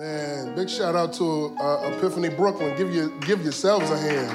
[0.00, 2.74] Man, big shout out to uh, Epiphany Brooklyn.
[2.74, 4.30] Give you give yourselves a hand.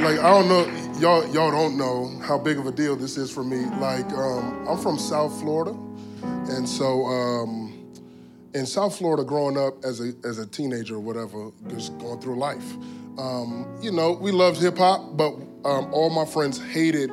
[0.00, 0.64] Like I don't know,
[1.00, 3.66] y'all y'all don't know how big of a deal this is for me.
[3.78, 5.76] Like um, I'm from South Florida,
[6.22, 7.92] and so um,
[8.54, 12.38] in South Florida, growing up as a as a teenager or whatever, just going through
[12.38, 12.72] life,
[13.18, 15.34] um, you know, we loved hip hop, but
[15.66, 17.10] um, all my friends hated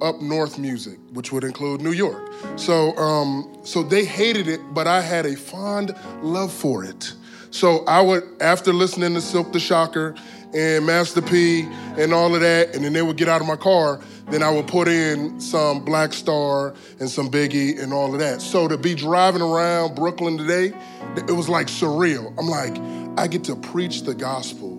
[0.00, 2.32] up north music, which would include New York.
[2.56, 7.14] So, um, so they hated it, but I had a fond love for it.
[7.50, 10.14] So I would, after listening to Silk the Shocker
[10.54, 11.62] and Master P
[11.96, 14.00] and all of that, and then they would get out of my car,
[14.30, 18.40] then I would put in some Black Star and some Biggie and all of that.
[18.40, 20.72] So to be driving around Brooklyn today,
[21.16, 22.36] it was like surreal.
[22.38, 22.76] I'm like,
[23.18, 24.78] I get to preach the gospel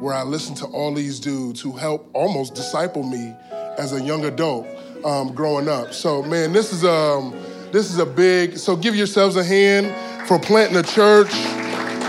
[0.00, 3.34] where I listen to all these dudes who help almost disciple me
[3.80, 4.66] as a young adult
[5.06, 5.94] um, growing up.
[5.94, 7.32] So man, this is um,
[7.72, 8.58] this is a big.
[8.58, 9.86] So give yourselves a hand
[10.28, 11.32] for planting a church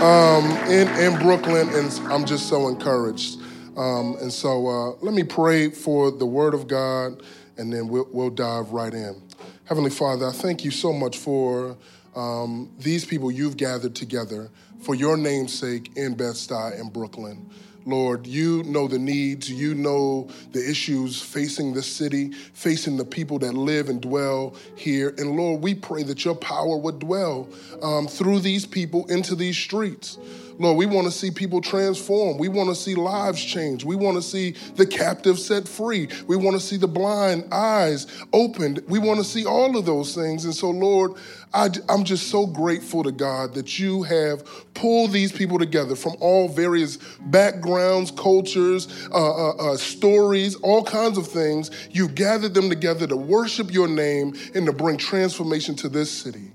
[0.02, 3.40] um, in in Brooklyn, and I'm just so encouraged.
[3.76, 7.22] Um, and so uh, let me pray for the Word of God,
[7.56, 9.22] and then we'll, we'll dive right in.
[9.64, 11.78] Heavenly Father, I thank you so much for
[12.14, 14.50] um, these people you've gathered together
[14.82, 17.48] for your name's sake in Bed-Stuy and Brooklyn.
[17.84, 23.38] Lord, you know the needs, you know the issues facing the city, facing the people
[23.40, 25.14] that live and dwell here.
[25.18, 27.48] And Lord, we pray that your power would dwell
[27.82, 30.18] um, through these people into these streets.
[30.58, 32.38] Lord, we want to see people transform.
[32.38, 33.84] We want to see lives change.
[33.84, 36.08] We want to see the captive set free.
[36.26, 38.82] We want to see the blind eyes opened.
[38.88, 40.44] We want to see all of those things.
[40.44, 41.12] And so, Lord,
[41.54, 44.44] I, am just so grateful to God that you have
[44.74, 51.18] pulled these people together from all various backgrounds, cultures, uh, uh, uh, stories, all kinds
[51.18, 51.70] of things.
[51.90, 56.52] You've gathered them together to worship your name and to bring transformation to this city.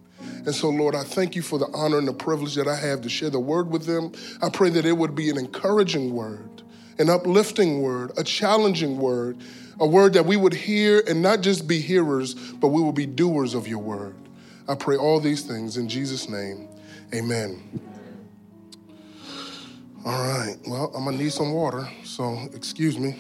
[0.47, 3.01] And so, Lord, I thank you for the honor and the privilege that I have
[3.01, 4.13] to share the word with them.
[4.41, 6.63] I pray that it would be an encouraging word,
[6.97, 9.37] an uplifting word, a challenging word,
[9.77, 13.05] a word that we would hear and not just be hearers, but we will be
[13.05, 14.15] doers of your word.
[14.69, 16.69] I pray all these things in Jesus' name.
[17.13, 17.81] Amen.
[20.05, 23.17] All right, well, I'm gonna need some water, so excuse me.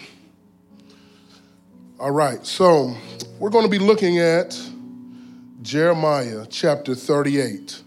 [1.99, 2.95] All right, so
[3.37, 4.57] we're gonna be looking at
[5.67, 7.83] Jeremiah chapter 38,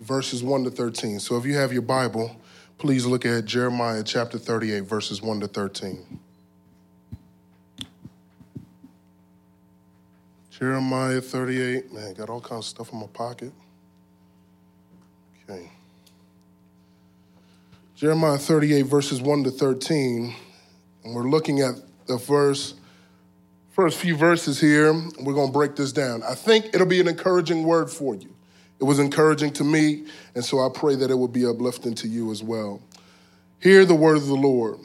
[0.00, 1.18] verses 1 to 13.
[1.18, 2.40] So if you have your Bible,
[2.78, 6.20] please look at Jeremiah chapter 38, verses 1 to 13.
[10.50, 13.52] Jeremiah 38, man, got all kinds of stuff in my pocket.
[15.50, 15.68] Okay.
[17.96, 20.32] Jeremiah 38, verses 1 to 13,
[21.02, 21.74] and we're looking at
[22.06, 22.74] the verse
[23.76, 24.94] first few verses here.
[25.20, 26.22] We're going to break this down.
[26.22, 28.34] I think it'll be an encouraging word for you.
[28.80, 32.08] It was encouraging to me, and so I pray that it will be uplifting to
[32.08, 32.80] you as well.
[33.60, 34.78] Hear the word of the Lord.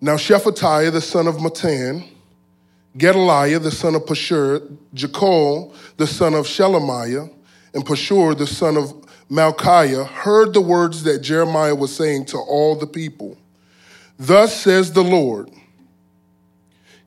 [0.00, 2.08] Now, Shephatiah, the son of Mattan,
[2.98, 7.32] Gedaliah, the son of Pashur, Jucal, the son of Shelemiah,
[7.74, 8.92] and Pashur, the son of
[9.30, 13.38] Malchiah, heard the words that Jeremiah was saying to all the people.
[14.18, 15.48] Thus says the Lord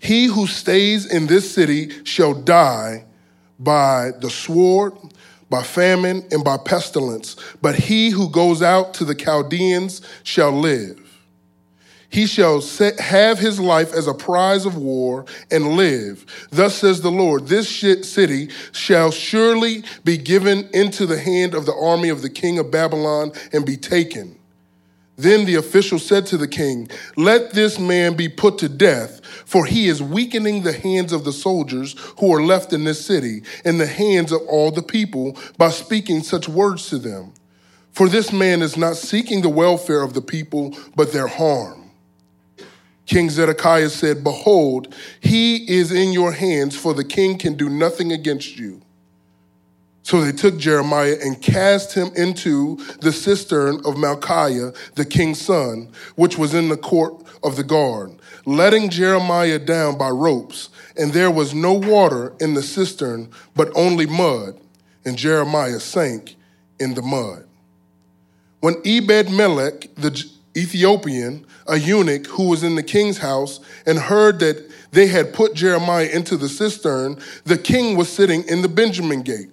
[0.06, 3.06] he who stays in this city shall die
[3.60, 4.94] by the sword,
[5.50, 7.36] by famine, and by pestilence.
[7.62, 11.02] But he who goes out to the Chaldeans shall live.
[12.10, 16.26] He shall set, have his life as a prize of war and live.
[16.50, 21.74] Thus says the Lord This city shall surely be given into the hand of the
[21.74, 24.38] army of the king of Babylon and be taken.
[25.18, 29.66] Then the official said to the king, Let this man be put to death, for
[29.66, 33.80] he is weakening the hands of the soldiers who are left in this city and
[33.80, 37.34] the hands of all the people by speaking such words to them.
[37.92, 41.92] For this man is not seeking the welfare of the people, but their harm.
[43.06, 48.12] King Zedekiah said, Behold, he is in your hands, for the king can do nothing
[48.12, 48.82] against you.
[50.06, 55.90] So they took Jeremiah and cast him into the cistern of Malchiah, the king's son,
[56.16, 58.12] which was in the court of the guard,
[58.46, 60.70] letting Jeremiah down by ropes.
[60.96, 64.60] And there was no water in the cistern, but only mud.
[65.06, 66.36] And Jeremiah sank
[66.80, 67.48] in the mud.
[68.60, 70.24] When Ebed Melech, the
[70.56, 75.56] Ethiopian, a eunuch who was in the king's house, and heard that they had put
[75.56, 79.50] Jeremiah into the cistern, the king was sitting in the Benjamin gate.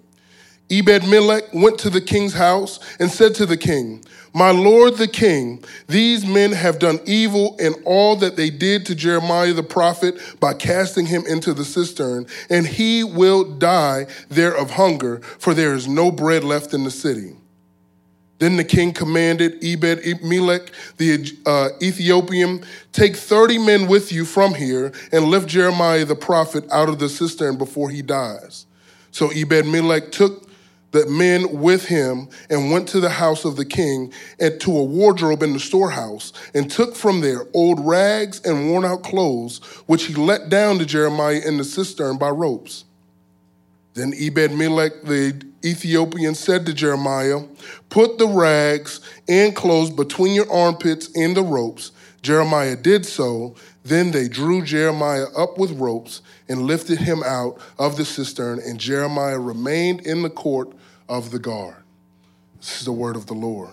[0.70, 5.08] Ebed Melech went to the king's house and said to the king, My lord the
[5.08, 10.18] king, these men have done evil in all that they did to Jeremiah the prophet
[10.40, 15.74] by casting him into the cistern, and he will die there of hunger, for there
[15.74, 17.36] is no bread left in the city.
[18.42, 24.54] Then the king commanded Ebed Melech, the uh, Ethiopian, Take 30 men with you from
[24.54, 28.66] here and lift Jeremiah the prophet out of the cistern before he dies.
[29.12, 30.41] So Ebed Melech took
[30.92, 34.84] the men with him and went to the house of the king and to a
[34.84, 40.04] wardrobe in the storehouse and took from there old rags and worn out clothes, which
[40.04, 42.84] he let down to Jeremiah in the cistern by ropes.
[43.94, 47.40] Then Ebed Melech the Ethiopian said to Jeremiah,
[47.90, 51.92] Put the rags and clothes between your armpits and the ropes.
[52.22, 53.54] Jeremiah did so.
[53.84, 58.78] Then they drew Jeremiah up with ropes and lifted him out of the cistern, and
[58.78, 60.72] Jeremiah remained in the court
[61.12, 61.82] of the guard.
[62.58, 63.70] This is the word of the Lord.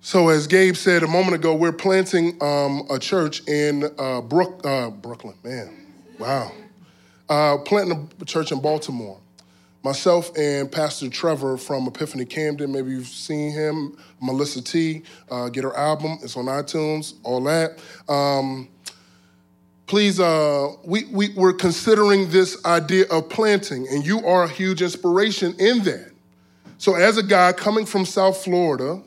[0.00, 4.60] So, as Gabe said a moment ago, we're planting um, a church in uh, Brook,
[4.64, 5.36] uh, Brooklyn.
[5.42, 5.86] Man,
[6.18, 6.52] wow
[7.28, 9.20] uh, planting a church in Baltimore.
[9.82, 15.62] Myself and Pastor Trevor from Epiphany Camden, maybe you've seen him, Melissa T, uh, get
[15.62, 17.78] her album, it's on iTunes, all that.
[18.08, 18.68] Um,
[19.86, 24.82] please, uh, we, we, we're considering this idea of planting, and you are a huge
[24.82, 26.10] inspiration in that.
[26.78, 29.02] So, as a guy coming from South Florida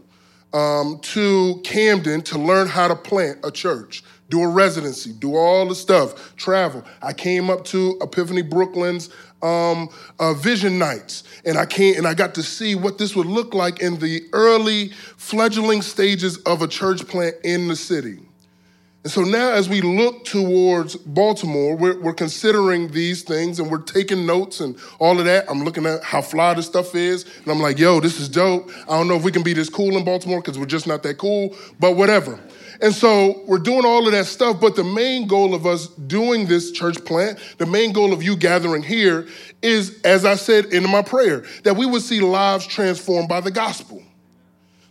[0.54, 5.68] um, to Camden to learn how to plant a church, do a residency, do all
[5.68, 6.84] the stuff, travel.
[7.02, 9.10] I came up to Epiphany Brooklyn's
[9.42, 9.90] um,
[10.20, 13.54] uh, vision nights, and I came and I got to see what this would look
[13.54, 18.27] like in the early fledgling stages of a church plant in the city.
[19.08, 23.78] And so now, as we look towards Baltimore, we're, we're, considering these things and we're
[23.82, 25.50] taking notes and all of that.
[25.50, 28.70] I'm looking at how fly this stuff is, and I'm like, yo, this is dope.
[28.84, 31.04] I don't know if we can be this cool in Baltimore because we're just not
[31.04, 32.38] that cool, but whatever.
[32.82, 36.46] And so we're doing all of that stuff, but the main goal of us doing
[36.46, 39.26] this church plant, the main goal of you gathering here
[39.62, 43.52] is, as I said in my prayer, that we would see lives transformed by the
[43.52, 44.04] gospel.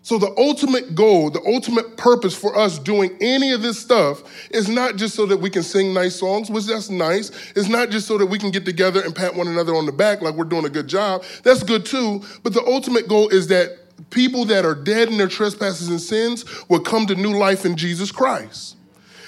[0.07, 4.23] So, the ultimate goal, the ultimate purpose for us doing any of this stuff
[4.53, 7.33] is not just so that we can sing nice songs, which that's nice.
[7.57, 9.91] It's not just so that we can get together and pat one another on the
[9.91, 11.25] back like we're doing a good job.
[11.43, 12.23] That's good too.
[12.45, 13.79] But the ultimate goal is that
[14.11, 17.77] people that are dead in their trespasses and sins will come to new life in
[17.77, 18.77] Jesus Christ.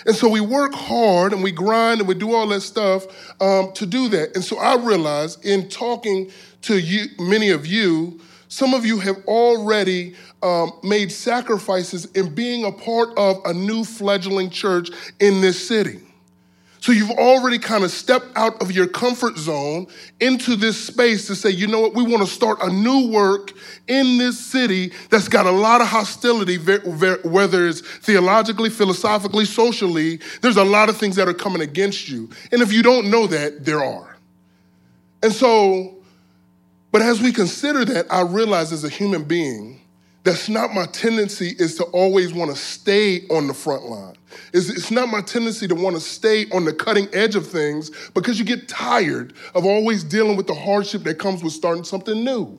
[0.07, 3.05] And so we work hard and we grind and we do all that stuff
[3.41, 4.37] um, to do that.
[4.37, 6.31] And so I realize in talking
[6.63, 12.65] to you, many of you, some of you have already um, made sacrifices in being
[12.65, 14.91] a part of a new fledgling church
[15.21, 16.01] in this city.
[16.81, 19.89] So you've already kind of stepped out of your comfort zone
[20.21, 23.53] into this space to say, you know what, we want to start a new work
[23.89, 30.21] in this city that's got a lot of hostility, whether it's theologically, philosophically, socially.
[30.41, 32.31] There's a lot of things that are coming against you.
[32.53, 34.17] And if you don't know that, there are.
[35.21, 35.97] And so,
[36.93, 39.78] but as we consider that, I realize as a human being,
[40.29, 44.15] that's not my tendency is to always want to stay on the front line.
[44.53, 47.91] It's, it's not my tendency to want to stay on the cutting edge of things
[48.11, 52.23] because you get tired of always dealing with the hardship that comes with starting something
[52.23, 52.59] new.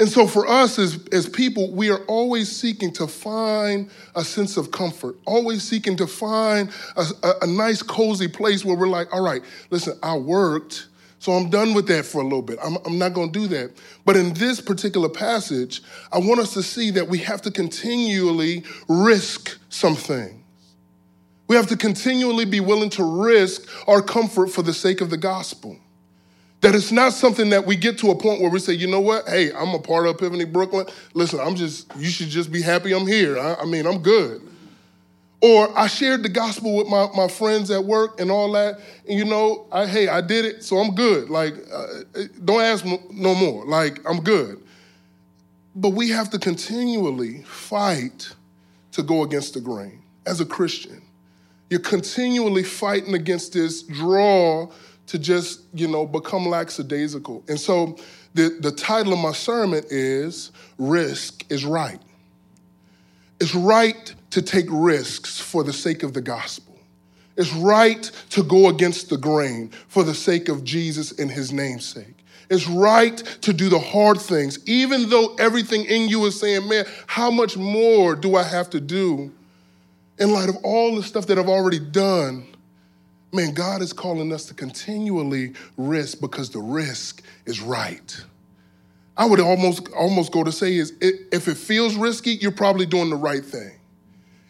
[0.00, 4.56] And so for us as, as people, we are always seeking to find a sense
[4.56, 9.12] of comfort, always seeking to find a, a, a nice, cozy place where we're like,
[9.12, 10.86] all right, listen, I worked
[11.18, 12.58] so I'm done with that for a little bit.
[12.62, 13.72] I'm, I'm not going to do that.
[14.04, 18.64] But in this particular passage, I want us to see that we have to continually
[18.88, 20.42] risk some things.
[21.48, 25.16] We have to continually be willing to risk our comfort for the sake of the
[25.16, 25.78] gospel.
[26.60, 29.00] That it's not something that we get to a point where we say, you know
[29.00, 29.28] what?
[29.28, 30.86] Hey, I'm a part of Epiphany Brooklyn.
[31.14, 33.38] Listen, I'm just, you should just be happy I'm here.
[33.38, 34.42] I, I mean, I'm good.
[35.42, 38.80] Or I shared the gospel with my, my friends at work and all that.
[39.08, 41.28] And you know, I, hey, I did it, so I'm good.
[41.28, 43.66] Like, uh, don't ask no more.
[43.66, 44.62] Like, I'm good.
[45.74, 48.34] But we have to continually fight
[48.92, 51.02] to go against the grain as a Christian.
[51.68, 54.70] You're continually fighting against this draw
[55.08, 57.44] to just, you know, become lackadaisical.
[57.48, 57.96] And so
[58.34, 62.00] the, the title of my sermon is Risk is Right.
[63.38, 66.78] It's right to take risks for the sake of the gospel.
[67.36, 72.24] It's right to go against the grain for the sake of Jesus and his namesake.
[72.48, 76.86] It's right to do the hard things, even though everything in you is saying, man,
[77.06, 79.32] how much more do I have to do
[80.18, 82.46] in light of all the stuff that I've already done
[83.32, 88.24] Man, God is calling us to continually risk because the risk is right.
[89.14, 93.10] I would almost almost go to say is if it feels risky, you're probably doing
[93.10, 93.72] the right thing.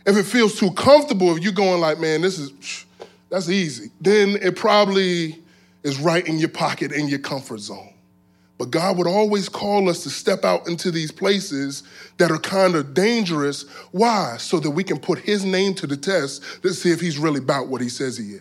[0.07, 2.85] If it feels too comfortable, if you're going like, man, this is
[3.29, 5.43] that's easy, then it probably
[5.83, 7.93] is right in your pocket in your comfort zone.
[8.59, 11.83] But God would always call us to step out into these places
[12.17, 13.69] that are kind of dangerous.
[13.91, 14.37] Why?
[14.39, 17.39] So that we can put his name to the test to see if he's really
[17.39, 18.41] about what he says he is.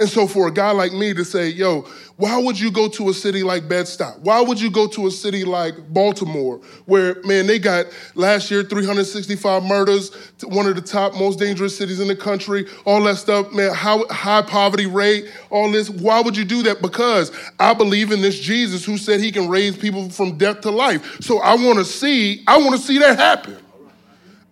[0.00, 1.82] And so for a guy like me to say, yo,
[2.16, 4.18] why would you go to a city like Bed-Stuy?
[4.20, 8.62] Why would you go to a city like Baltimore, where, man, they got last year
[8.62, 10.12] 365 murders,
[10.42, 14.06] one of the top most dangerous cities in the country, all that stuff, man, how,
[14.08, 15.88] high poverty rate, all this.
[15.88, 16.82] Why would you do that?
[16.82, 20.70] Because I believe in this Jesus who said he can raise people from death to
[20.70, 21.20] life.
[21.20, 23.58] So I want to see, I want to see that happen.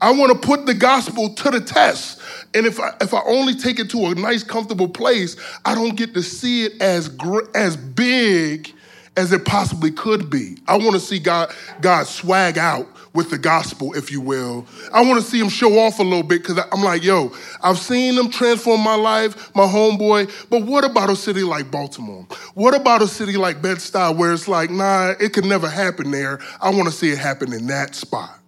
[0.01, 2.16] I want to put the gospel to the test.
[2.57, 5.37] And if I, if I only take it to a nice, comfortable place,
[5.67, 8.73] I don't get to see it as, gr- as big
[9.15, 10.57] as it possibly could be.
[10.67, 14.67] I want to see God, God swag out with the gospel, if you will.
[14.91, 17.31] I want to see him show off a little bit because I'm like, yo,
[17.63, 20.49] I've seen him transform my life, my homeboy.
[20.49, 22.27] But what about a city like Baltimore?
[22.55, 26.41] What about a city like Bed-Stuy where it's like, nah, it could never happen there.
[26.63, 28.39] I want to see it happen in that spot.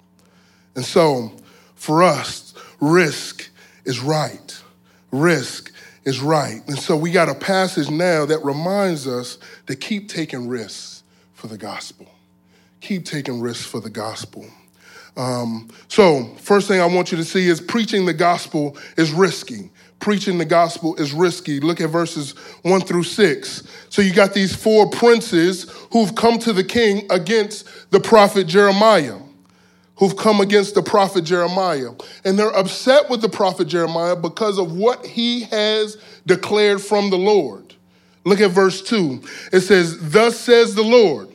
[0.77, 1.31] And so
[1.75, 3.51] for us, risk
[3.89, 4.63] is right.
[5.11, 5.73] Risk
[6.05, 6.61] is right.
[6.69, 11.03] And so we got a passage now that reminds us to keep taking risks
[11.33, 12.07] for the gospel.
[12.83, 14.47] Keep taking risks for the gospel.
[15.17, 19.71] Um, so, first thing I want you to see is preaching the gospel is risky.
[19.99, 21.59] Preaching the gospel is risky.
[21.59, 23.65] Look at verses one through six.
[23.89, 29.19] So, you got these four princes who've come to the king against the prophet Jeremiah
[29.99, 31.91] who've come against the prophet Jeremiah.
[32.25, 37.19] And they're upset with the prophet Jeremiah because of what he has declared from the
[37.19, 37.75] Lord.
[38.25, 39.23] Look at verse 2.
[39.53, 41.29] It says, Thus says the Lord,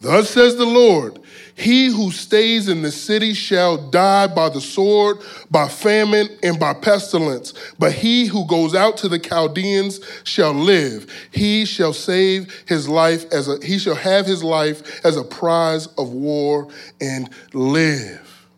[0.00, 1.19] thus says the Lord,
[1.60, 5.18] he who stays in the city shall die by the sword,
[5.50, 7.52] by famine, and by pestilence.
[7.78, 11.06] But he who goes out to the Chaldeans shall live.
[11.30, 15.86] He shall save his life as a he shall have his life as a prize
[15.98, 18.48] of war and live.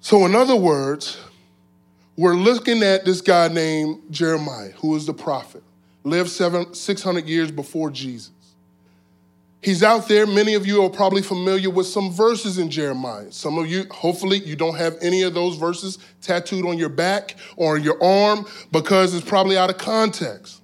[0.00, 1.18] So, in other words,
[2.16, 5.62] we're looking at this guy named Jeremiah, who is the prophet,
[6.04, 8.39] lived seven, 600 years before Jesus.
[9.62, 10.26] He's out there.
[10.26, 13.30] Many of you are probably familiar with some verses in Jeremiah.
[13.30, 17.36] Some of you, hopefully, you don't have any of those verses tattooed on your back
[17.56, 20.62] or your arm because it's probably out of context.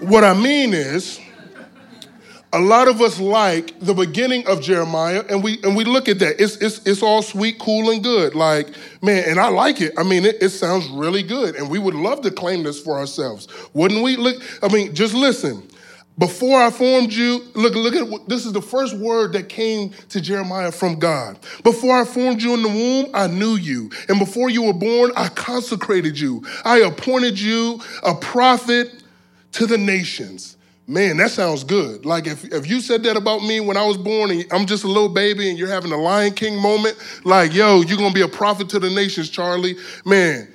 [0.00, 1.20] What I mean is,
[2.52, 6.18] a lot of us like the beginning of Jeremiah, and we and we look at
[6.18, 6.40] that.
[6.40, 8.34] It's it's it's all sweet, cool, and good.
[8.34, 8.70] Like
[9.02, 9.92] man, and I like it.
[9.96, 12.98] I mean, it, it sounds really good, and we would love to claim this for
[12.98, 14.16] ourselves, wouldn't we?
[14.16, 15.68] Look, I mean, just listen.
[16.18, 20.20] Before I formed you, look, look at this is the first word that came to
[20.20, 21.38] Jeremiah from God.
[21.64, 23.90] Before I formed you in the womb, I knew you.
[24.08, 26.44] And before you were born, I consecrated you.
[26.64, 29.02] I appointed you a prophet
[29.52, 30.58] to the nations.
[30.86, 32.04] Man, that sounds good.
[32.04, 34.82] Like if, if you said that about me when I was born and I'm just
[34.82, 38.22] a little baby and you're having a Lion King moment, like, yo, you're gonna be
[38.22, 39.76] a prophet to the nations, Charlie.
[40.04, 40.52] Man,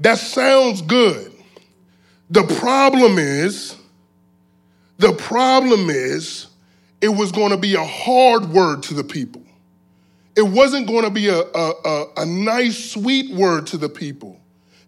[0.00, 1.32] that sounds good.
[2.28, 3.74] The problem is,
[5.00, 6.46] the problem is,
[7.00, 9.42] it was going to be a hard word to the people.
[10.36, 14.38] It wasn't going to be a, a, a, a nice, sweet word to the people.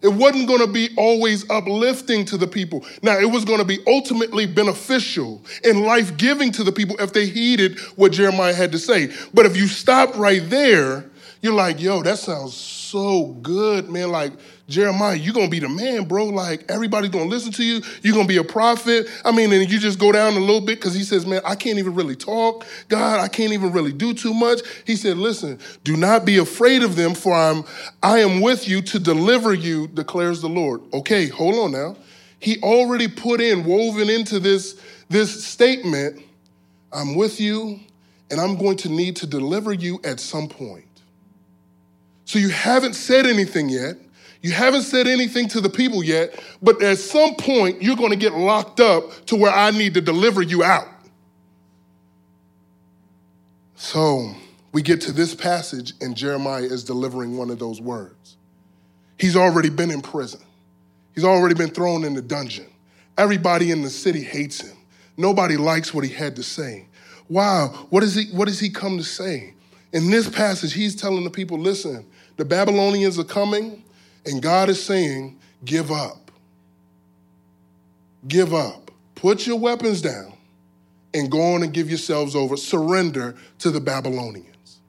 [0.03, 2.85] It wasn't going to be always uplifting to the people.
[3.01, 7.13] Now, it was going to be ultimately beneficial and life giving to the people if
[7.13, 9.11] they heeded what Jeremiah had to say.
[9.33, 11.09] But if you stop right there,
[11.41, 12.53] you're like, yo, that sounds
[12.93, 14.11] so good, man.
[14.11, 14.33] Like,
[14.69, 16.25] Jeremiah, you're gonna be the man, bro.
[16.25, 17.81] Like everybody's gonna listen to you.
[18.03, 19.07] You're gonna be a prophet.
[19.25, 21.55] I mean, and you just go down a little bit because he says, Man, I
[21.55, 22.65] can't even really talk.
[22.89, 24.61] God, I can't even really do too much.
[24.85, 27.63] He said, Listen, do not be afraid of them, for I'm
[28.03, 30.81] I am with you to deliver you, declares the Lord.
[30.93, 31.97] Okay, hold on now.
[32.39, 36.21] He already put in, woven into this, this statement,
[36.91, 37.79] I'm with you,
[38.29, 40.92] and I'm going to need to deliver you at some point.
[42.33, 43.95] So you haven't said anything yet.
[44.41, 48.15] You haven't said anything to the people yet, but at some point, you're going to
[48.15, 50.87] get locked up to where I need to deliver you out.
[53.75, 54.33] So
[54.71, 58.37] we get to this passage, and Jeremiah is delivering one of those words.
[59.19, 60.41] He's already been in prison,
[61.13, 62.65] he's already been thrown in the dungeon.
[63.15, 64.75] Everybody in the city hates him.
[65.17, 66.87] Nobody likes what he had to say.
[67.29, 69.53] Wow, what, is he, what does he come to say?
[69.91, 73.83] In this passage, he's telling the people listen, the Babylonians are coming
[74.25, 76.31] And God is saying, give up.
[78.27, 78.91] Give up.
[79.15, 80.33] Put your weapons down
[81.13, 82.57] and go on and give yourselves over.
[82.57, 84.79] Surrender to the Babylonians.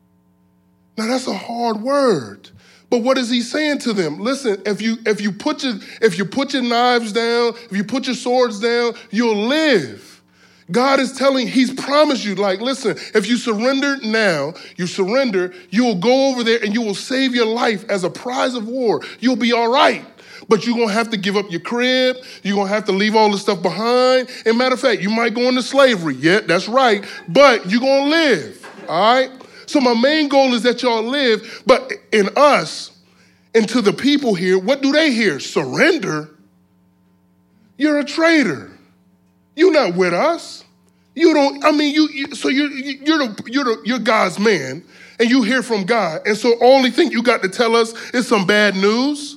[0.96, 2.50] Now that's a hard word.
[2.90, 4.20] But what is he saying to them?
[4.20, 7.82] Listen, if you if you put your if you put your knives down, if you
[7.82, 10.13] put your swords down, you'll live.
[10.70, 15.84] God is telling, He's promised you, like, listen, if you surrender now, you surrender, you
[15.84, 19.02] will go over there and you will save your life as a prize of war.
[19.20, 20.04] You'll be all right.
[20.48, 23.30] But you're gonna have to give up your crib, you're gonna have to leave all
[23.30, 24.28] the stuff behind.
[24.44, 26.16] And matter of fact, you might go into slavery.
[26.16, 27.04] Yeah, that's right.
[27.28, 28.66] But you're gonna live.
[28.88, 29.30] All right?
[29.66, 32.90] So my main goal is that y'all live, but in us,
[33.54, 35.38] and to the people here, what do they hear?
[35.38, 36.28] Surrender.
[37.78, 38.73] You're a traitor.
[39.56, 40.64] You're not with us.
[41.14, 41.64] You don't.
[41.64, 42.08] I mean, you.
[42.08, 44.84] you so you're you're the, you're the, you're God's man,
[45.18, 48.26] and you hear from God, and so only thing you got to tell us is
[48.26, 49.36] some bad news.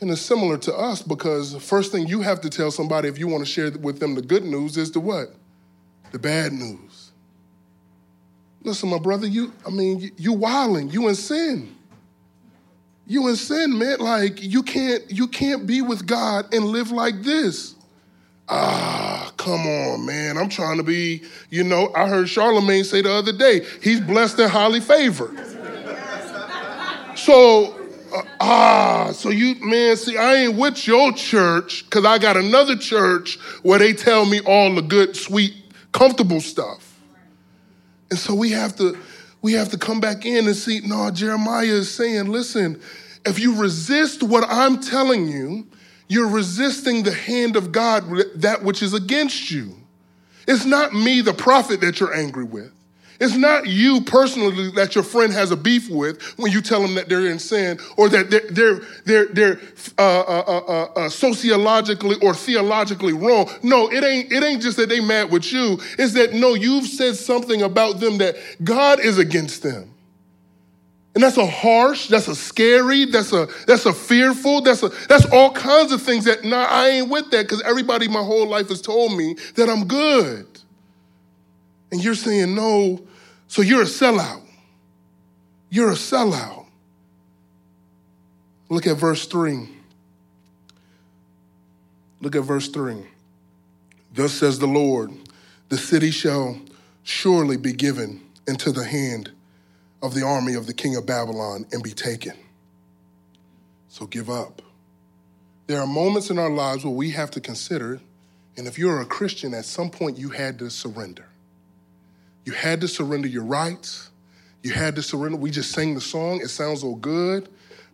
[0.00, 3.28] And it's similar to us because first thing you have to tell somebody if you
[3.28, 5.34] want to share with them the good news is the what?
[6.12, 7.12] The bad news.
[8.62, 9.54] Listen, my brother, you.
[9.66, 10.90] I mean, you, you wilding.
[10.90, 11.74] You in sin.
[13.06, 14.00] You in sin, man.
[14.00, 17.75] Like you can't you can't be with God and live like this.
[18.48, 20.38] Ah, come on, man.
[20.38, 24.38] I'm trying to be, you know, I heard Charlamagne say the other day, he's blessed
[24.38, 25.36] and highly favored.
[27.16, 27.74] So,
[28.14, 32.76] uh, ah, so you, man, see, I ain't with your church because I got another
[32.76, 35.54] church where they tell me all the good, sweet,
[35.92, 37.00] comfortable stuff.
[38.10, 38.96] And so we have to,
[39.42, 42.80] we have to come back in and see, no, Jeremiah is saying, listen,
[43.24, 45.66] if you resist what I'm telling you,
[46.08, 48.04] you're resisting the hand of God,
[48.36, 49.74] that which is against you.
[50.46, 52.72] It's not me, the prophet, that you're angry with.
[53.18, 56.94] It's not you personally that your friend has a beef with when you tell them
[56.96, 59.60] that they're in sin or that they're, they're, they're, they're
[59.98, 63.50] uh, uh, uh, uh, sociologically or theologically wrong.
[63.62, 65.78] No, it ain't, it ain't just that they mad with you.
[65.98, 69.90] It's that, no, you've said something about them that God is against them.
[71.16, 75.24] And that's a harsh, that's a scary, that's a that's a fearful, that's a that's
[75.32, 78.68] all kinds of things that nah, I ain't with that because everybody my whole life
[78.68, 80.46] has told me that I'm good.
[81.90, 83.00] And you're saying no,
[83.48, 84.42] so you're a sellout.
[85.70, 86.66] You're a sellout.
[88.68, 89.70] Look at verse 3.
[92.20, 93.06] Look at verse 3.
[94.12, 95.12] Thus says the Lord,
[95.70, 96.60] the city shall
[97.04, 99.30] surely be given into the hand
[100.06, 102.34] of the army of the king of Babylon and be taken.
[103.88, 104.62] So give up.
[105.66, 108.00] There are moments in our lives where we have to consider,
[108.56, 111.26] and if you're a Christian, at some point you had to surrender.
[112.44, 114.10] You had to surrender your rights.
[114.62, 115.38] You had to surrender.
[115.38, 117.48] We just sang the song, it sounds so good.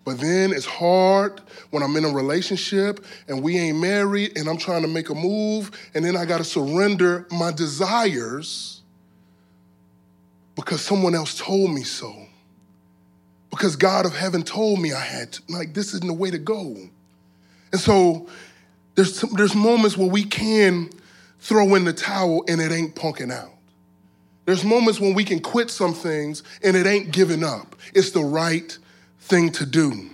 [0.04, 4.58] But then it's hard when I'm in a relationship and we ain't married and I'm
[4.58, 8.81] trying to make a move, and then I got to surrender my desires
[10.56, 12.14] because someone else told me so.
[13.50, 15.42] Because God of heaven told me I had to.
[15.48, 16.76] Like, this isn't the way to go.
[17.70, 18.28] And so
[18.94, 20.90] there's, there's moments where we can
[21.40, 23.50] throw in the towel and it ain't punking out.
[24.44, 27.76] There's moments when we can quit some things and it ain't giving up.
[27.94, 28.76] It's the right
[29.20, 30.10] thing to do.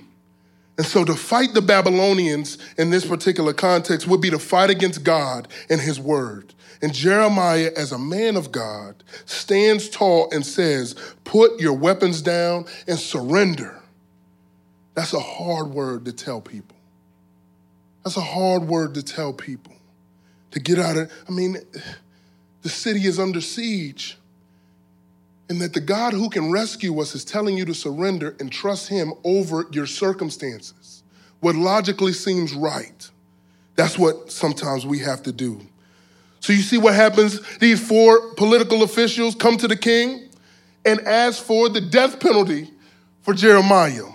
[0.77, 5.03] And so to fight the Babylonians in this particular context would be to fight against
[5.03, 6.55] God and his word.
[6.81, 12.67] And Jeremiah, as a man of God, stands tall and says, Put your weapons down
[12.87, 13.81] and surrender.
[14.95, 16.77] That's a hard word to tell people.
[18.05, 19.75] That's a hard word to tell people.
[20.53, 21.57] To get out of, I mean,
[22.63, 24.17] the city is under siege.
[25.49, 28.89] And that the God who can rescue us is telling you to surrender and trust
[28.89, 31.03] Him over your circumstances.
[31.41, 33.11] What logically seems right.
[33.77, 35.61] That's what sometimes we have to do.
[36.41, 37.41] So you see what happens?
[37.59, 40.29] These four political officials come to the king
[40.85, 42.71] and ask for the death penalty
[43.23, 44.07] for Jeremiah.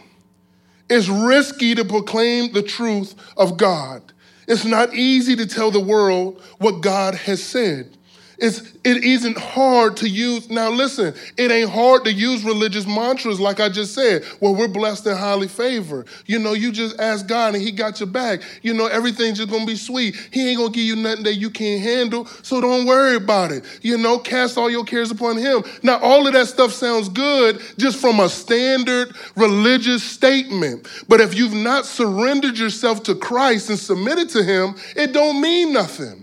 [0.90, 4.02] It's risky to proclaim the truth of God.
[4.48, 7.98] It's not easy to tell the world what God has said.
[8.44, 10.50] It's, it isn't hard to use.
[10.50, 14.26] Now, listen, it ain't hard to use religious mantras like I just said.
[14.42, 16.10] Well, we're blessed and highly favored.
[16.26, 18.42] You know, you just ask God and He got your back.
[18.62, 20.18] You know, everything's just gonna be sweet.
[20.32, 23.64] He ain't gonna give you nothing that you can't handle, so don't worry about it.
[23.82, 25.64] You know, cast all your cares upon Him.
[25.82, 30.90] Now, all of that stuff sounds good just from a standard religious statement.
[31.08, 35.72] But if you've not surrendered yourself to Christ and submitted to Him, it don't mean
[35.72, 36.23] nothing.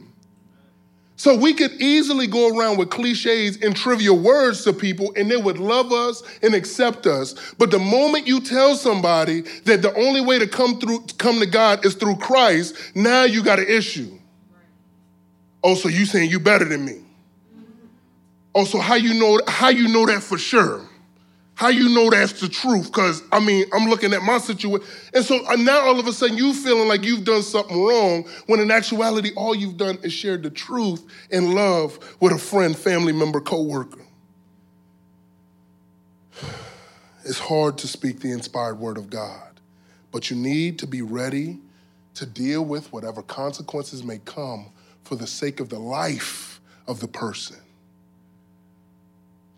[1.21, 5.37] So we could easily go around with cliches and trivial words to people and they
[5.37, 7.35] would love us and accept us.
[7.59, 11.45] But the moment you tell somebody that the only way to come through come to
[11.45, 14.19] God is through Christ, now you got an issue.
[15.63, 17.03] Oh, so you saying you better than me.
[18.55, 20.81] Oh, so how you know how you know that for sure?
[21.61, 22.87] How you know that's the truth?
[22.87, 26.13] Because I mean, I'm looking at my situation, and so uh, now all of a
[26.15, 30.11] sudden you feeling like you've done something wrong, when in actuality all you've done is
[30.11, 34.01] shared the truth and love with a friend, family member, coworker.
[37.27, 39.61] It's hard to speak the inspired word of God,
[40.13, 41.59] but you need to be ready
[42.15, 44.71] to deal with whatever consequences may come
[45.05, 47.59] for the sake of the life of the person.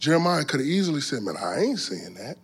[0.02, 2.36] Jeremiah could have easily said, Man, I ain't saying that.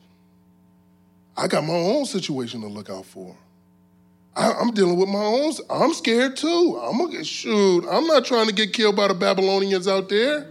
[1.36, 3.36] I got my own situation to look out for.
[4.36, 5.52] I, am dealing with my own.
[5.68, 6.80] I'm scared too.
[6.80, 7.84] I'm gonna get shoot.
[7.90, 10.46] I'm not trying to get killed by the Babylonians out there.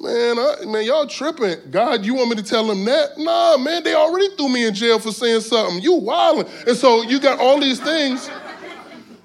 [0.00, 1.70] Man, I, man, y'all tripping.
[1.70, 3.16] God, you want me to tell them that?
[3.18, 5.80] Nah, man, they already threw me in jail for saying something.
[5.80, 6.52] You wilding.
[6.66, 8.26] And so you got all these things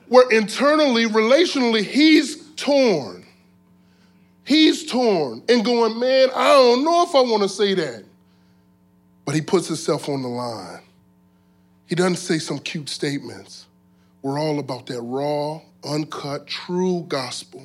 [0.10, 3.26] where internally, relationally, he's torn.
[4.48, 8.06] He's torn and going, man, I don't know if I want to say that.
[9.26, 10.80] But he puts himself on the line.
[11.86, 13.66] He doesn't say some cute statements.
[14.22, 17.62] We're all about that raw, uncut, true gospel.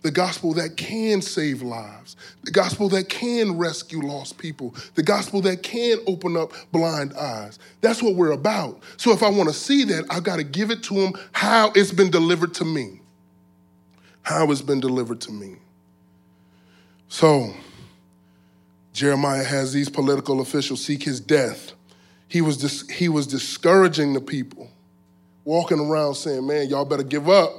[0.00, 5.42] The gospel that can save lives, the gospel that can rescue lost people, the gospel
[5.42, 7.58] that can open up blind eyes.
[7.82, 8.82] That's what we're about.
[8.96, 11.72] So if I want to see that, I've got to give it to him how
[11.74, 13.02] it's been delivered to me.
[14.22, 15.56] How it's been delivered to me.
[17.12, 17.52] So,
[18.94, 21.72] Jeremiah has these political officials seek his death.
[22.26, 24.70] He was, dis- he was discouraging the people,
[25.44, 27.52] walking around saying, Man, y'all better give up.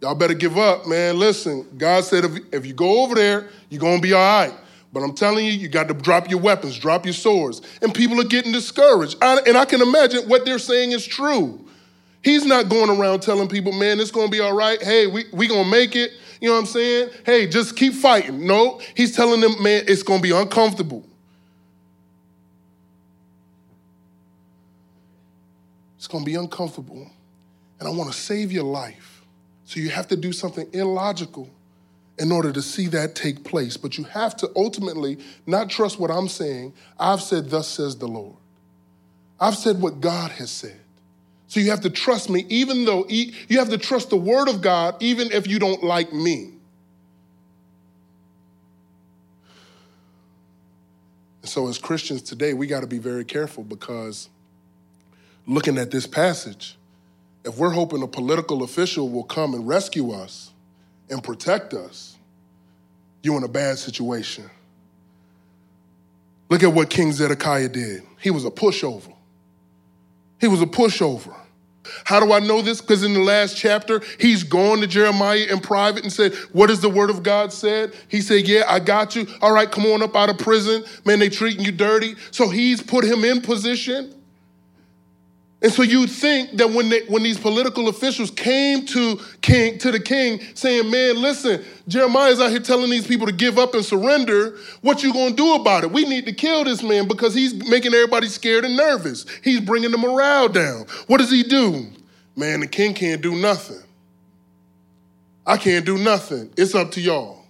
[0.00, 1.20] Y'all better give up, man.
[1.20, 4.54] Listen, God said if, if you go over there, you're going to be all right.
[4.92, 7.62] But I'm telling you, you got to drop your weapons, drop your swords.
[7.80, 9.18] And people are getting discouraged.
[9.22, 11.64] I, and I can imagine what they're saying is true.
[12.24, 14.82] He's not going around telling people, man, it's going to be all right.
[14.82, 16.10] Hey, we we going to make it.
[16.40, 17.10] You know what I'm saying?
[17.26, 18.46] Hey, just keep fighting.
[18.46, 21.04] No, he's telling them, man, it's going to be uncomfortable.
[25.96, 27.10] It's going to be uncomfortable.
[27.80, 29.22] And I want to save your life.
[29.64, 31.50] So you have to do something illogical
[32.18, 33.76] in order to see that take place.
[33.76, 36.72] But you have to ultimately not trust what I'm saying.
[36.98, 38.36] I've said, Thus says the Lord.
[39.40, 40.80] I've said what God has said.
[41.48, 44.60] So you have to trust me, even though you have to trust the word of
[44.60, 46.52] God, even if you don't like me.
[51.42, 54.28] So, as Christians today, we got to be very careful because
[55.46, 56.76] looking at this passage,
[57.44, 60.52] if we're hoping a political official will come and rescue us
[61.08, 62.18] and protect us,
[63.22, 64.50] you're in a bad situation.
[66.50, 68.02] Look at what King Zedekiah did.
[68.20, 69.14] He was a pushover.
[70.40, 71.34] He was a pushover.
[72.04, 72.80] How do I know this?
[72.80, 76.80] Because in the last chapter, he's gone to Jeremiah in private and said, What is
[76.80, 77.94] the word of God said?
[78.08, 79.26] He said, Yeah, I got you.
[79.40, 80.84] All right, come on up out of prison.
[81.04, 82.14] Man, they treating you dirty.
[82.30, 84.14] So he's put him in position.
[85.60, 89.90] And so you'd think that when they, when these political officials came to king to
[89.90, 93.84] the king saying, "Man, listen, Jeremiah's out here telling these people to give up and
[93.84, 94.56] surrender.
[94.82, 95.90] What you gonna do about it?
[95.90, 99.26] We need to kill this man because he's making everybody scared and nervous.
[99.42, 100.86] He's bringing the morale down.
[101.08, 101.86] What does he do?
[102.36, 103.82] Man, the king can't do nothing.
[105.44, 106.50] I can't do nothing.
[106.56, 107.46] It's up to y'all.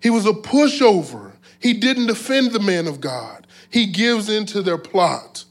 [0.00, 1.32] He was a pushover.
[1.58, 3.46] He didn't defend the man of God.
[3.68, 5.44] He gives into their plot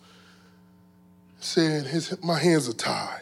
[1.45, 3.21] saying, his, My hands are tied.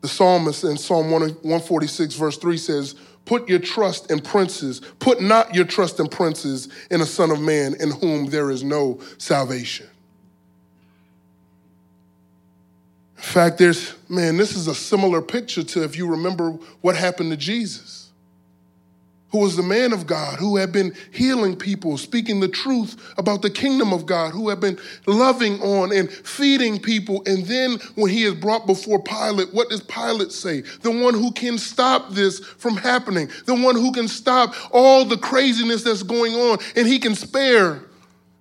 [0.00, 4.80] The psalmist in Psalm 146, verse 3 says, Put your trust in princes.
[5.00, 8.62] Put not your trust in princes in a son of man in whom there is
[8.62, 9.86] no salvation.
[13.16, 17.30] In fact, there's, man, this is a similar picture to if you remember what happened
[17.32, 17.97] to Jesus
[19.30, 23.42] who was the man of God, who had been healing people, speaking the truth about
[23.42, 27.22] the kingdom of God, who had been loving on and feeding people.
[27.26, 30.62] And then when he is brought before Pilate, what does Pilate say?
[30.62, 35.18] The one who can stop this from happening, the one who can stop all the
[35.18, 37.82] craziness that's going on, and he can spare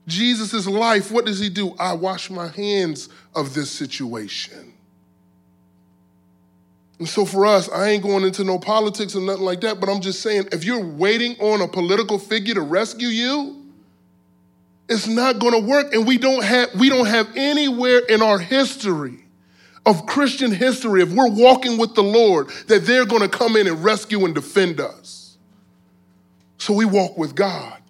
[0.08, 1.12] Jesus' life.
[1.12, 1.76] What does he do?
[1.78, 4.74] I wash my hands of this situation.
[7.00, 9.88] And so for us, I ain't going into no politics or nothing like that, but
[9.88, 13.66] I'm just saying if you're waiting on a political figure to rescue you,
[14.90, 18.40] it's not going to work and we don't have we don't have anywhere in our
[18.40, 19.26] history
[19.88, 23.68] of Christian history, if we're walking with the Lord, that they're going to come in
[23.68, 25.38] and rescue and defend us.
[26.58, 27.82] So we walk with God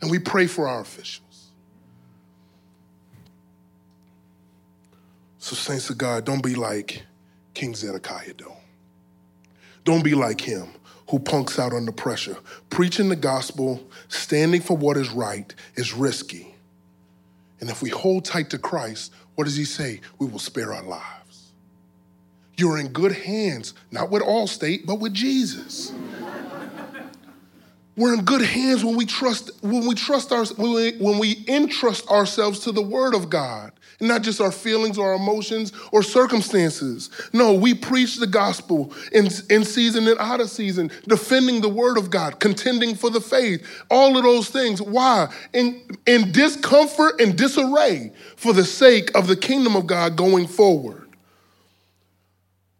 [0.00, 1.50] and we pray for our officials.
[5.38, 7.02] So, saints of God, don't be like
[7.56, 8.58] King Zedekiah, though.
[9.84, 10.68] Don't be like him
[11.08, 12.36] who punks out under pressure.
[12.68, 16.54] Preaching the gospel, standing for what is right, is risky.
[17.60, 20.02] And if we hold tight to Christ, what does he say?
[20.18, 21.52] We will spare our lives.
[22.58, 25.94] You're in good hands, not with Allstate, but with Jesus.
[27.96, 31.42] We're in good hands when we trust when we trust our when we, when we
[31.48, 36.02] entrust ourselves to the Word of God, not just our feelings or our emotions or
[36.02, 37.10] circumstances.
[37.32, 41.98] No, we preach the gospel in, in season and out of season, defending the Word
[41.98, 44.80] of God, contending for the faith, all of those things.
[44.82, 45.28] Why?
[45.52, 51.08] In in discomfort and disarray for the sake of the kingdom of God going forward.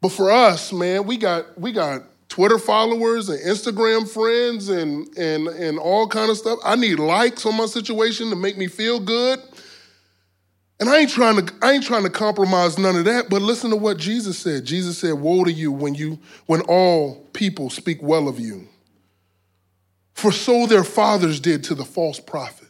[0.00, 5.48] But for us, man, we got we got Twitter followers and Instagram friends and, and,
[5.48, 6.58] and all kind of stuff.
[6.64, 9.40] I need likes on my situation to make me feel good.
[10.78, 13.70] And I ain't trying to I ain't trying to compromise none of that, but listen
[13.70, 14.64] to what Jesus said.
[14.64, 18.68] Jesus said, "Woe to you when you when all people speak well of you.
[20.12, 22.66] For so their fathers did to the false prophets.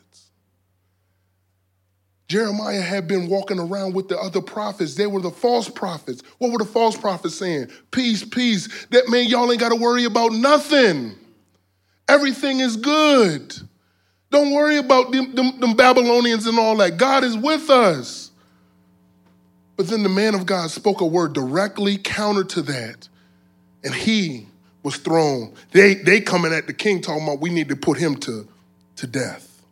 [2.29, 4.97] Jeremiah had been walking around with the other prophets.
[4.97, 6.23] They were the false prophets.
[6.39, 7.71] What were the false prophets saying?
[7.93, 8.87] Peace, peace.
[8.87, 11.15] That man, y'all ain't got to worry about nothing.
[12.09, 13.55] Everything is good.
[14.37, 16.99] Don't worry about them, them, them, Babylonians and all that.
[16.99, 18.31] God is with us.
[19.79, 23.09] But then the man of God spoke a word directly counter to that,
[23.83, 24.47] and he
[24.83, 25.55] was thrown.
[25.71, 28.47] They, they coming at the king talking about we need to put him to,
[28.97, 29.63] to death.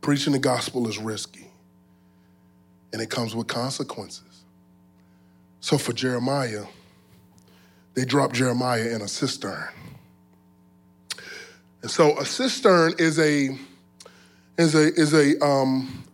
[0.00, 1.48] Preaching the gospel is risky,
[2.94, 4.44] and it comes with consequences.
[5.60, 6.64] So for Jeremiah,
[7.92, 9.68] they dropped Jeremiah in a cistern.
[11.82, 13.56] And so a cistern is a
[14.58, 16.04] is a is a um,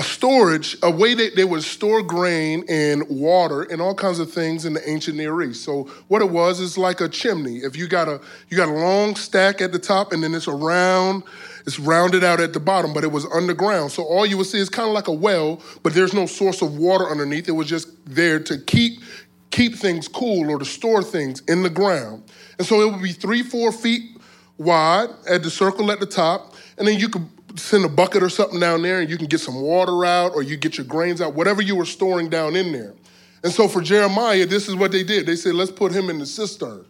[0.00, 4.32] a storage, a way that they would store grain and water and all kinds of
[4.32, 5.62] things in the ancient Near East.
[5.62, 7.58] So what it was is like a chimney.
[7.58, 10.46] If you got a you got a long stack at the top and then it's
[10.46, 11.22] a round,
[11.66, 13.92] it's rounded out at the bottom, but it was underground.
[13.92, 16.62] So all you would see is kind of like a well, but there's no source
[16.62, 17.48] of water underneath.
[17.48, 19.02] It was just there to keep
[19.50, 22.22] keep things cool or to store things in the ground.
[22.58, 24.19] And so it would be three, four feet
[24.60, 28.28] wide at the circle at the top, and then you could send a bucket or
[28.28, 31.20] something down there and you can get some water out or you get your grains
[31.20, 32.94] out, whatever you were storing down in there.
[33.42, 35.26] And so for Jeremiah, this is what they did.
[35.26, 36.84] They said, let's put him in the cistern.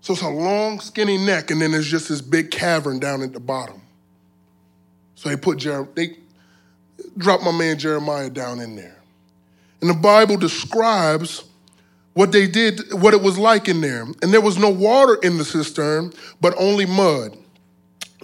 [0.00, 3.32] So it's a long, skinny neck, and then there's just this big cavern down at
[3.32, 3.82] the bottom.
[5.16, 6.16] So they put Jer- they
[7.16, 8.96] dropped my man Jeremiah down in there.
[9.80, 11.44] And the Bible describes
[12.18, 14.02] what they did, what it was like in there.
[14.02, 17.38] And there was no water in the cistern, but only mud.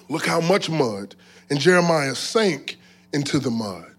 [0.08, 1.14] Look how much mud.
[1.48, 2.76] And Jeremiah sank
[3.12, 3.94] into the mud.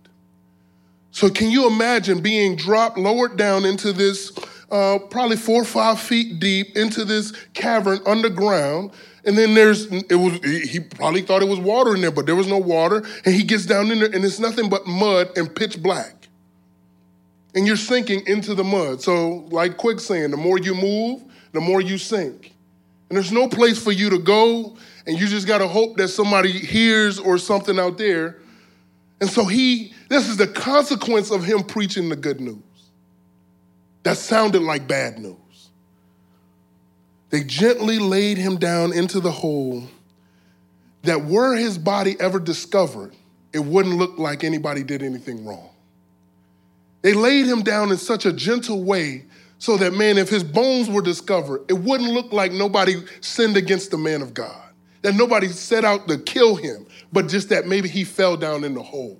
[1.12, 4.38] So, can you imagine being dropped, lowered down into this,
[4.70, 8.92] uh, probably four or five feet deep, into this cavern underground?
[9.24, 12.36] And then there's, it was, he probably thought it was water in there, but there
[12.36, 13.02] was no water.
[13.24, 16.15] And he gets down in there, and it's nothing but mud and pitch black.
[17.56, 19.02] And you're sinking into the mud.
[19.02, 22.54] So, like quicksand, the more you move, the more you sink.
[23.10, 26.10] And there's no place for you to go and you just got to hope that
[26.10, 28.38] somebody hears or something out there.
[29.22, 32.62] And so he, this is the consequence of him preaching the good news.
[34.04, 35.38] That sounded like bad news.
[37.30, 39.84] They gently laid him down into the hole
[41.04, 43.16] that were his body ever discovered,
[43.54, 45.70] it wouldn't look like anybody did anything wrong.
[47.06, 49.26] They laid him down in such a gentle way
[49.60, 53.92] so that, man, if his bones were discovered, it wouldn't look like nobody sinned against
[53.92, 54.72] the man of God
[55.04, 58.74] that nobody set out to kill him, but just that maybe he fell down in
[58.74, 59.20] the hole.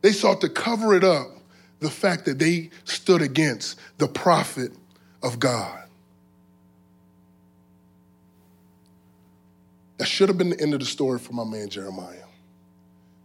[0.00, 1.26] They sought to cover it up,
[1.80, 4.72] the fact that they stood against the prophet
[5.22, 5.84] of God.
[9.98, 12.19] That should have been the end of the story for my man Jeremiah.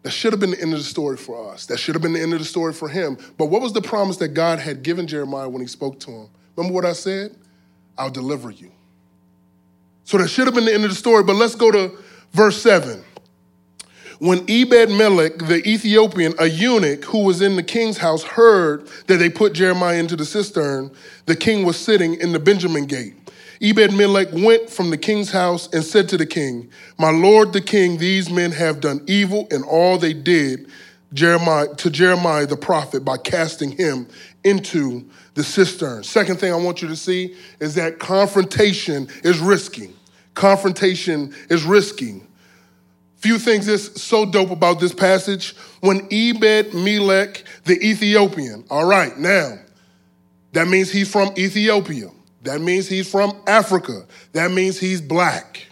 [0.05, 1.65] That should have been the end of the story for us.
[1.65, 3.17] That should have been the end of the story for him.
[3.39, 6.29] But what was the promise that God had given Jeremiah when he spoke to him?
[6.55, 7.35] Remember what I said?
[7.97, 8.71] I'll deliver you.
[10.03, 11.91] So that should have been the end of the story, but let's go to
[12.33, 13.03] verse 7.
[14.19, 19.17] When Ebed Melech, the Ethiopian, a eunuch who was in the king's house, heard that
[19.17, 20.91] they put Jeremiah into the cistern,
[21.25, 23.15] the king was sitting in the Benjamin gate.
[23.61, 27.61] Ebed Melech went from the king's house and said to the king, My lord the
[27.61, 30.69] king, these men have done evil in all they did
[31.13, 34.07] Jeremiah to Jeremiah the prophet by casting him
[34.43, 36.03] into the cistern.
[36.03, 39.93] Second thing I want you to see is that confrontation is risky.
[40.33, 42.21] Confrontation is risky.
[43.15, 45.55] Few things that's so dope about this passage.
[45.79, 49.57] When Ebed Melech, the Ethiopian, all right, now,
[50.51, 52.09] that means he's from Ethiopia.
[52.45, 54.05] That means he's from Africa.
[54.33, 55.65] That means he's black.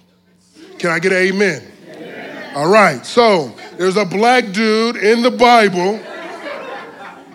[0.79, 1.63] Can I get an amen?
[1.87, 2.55] amen?
[2.55, 5.99] All right, so there's a black dude in the Bible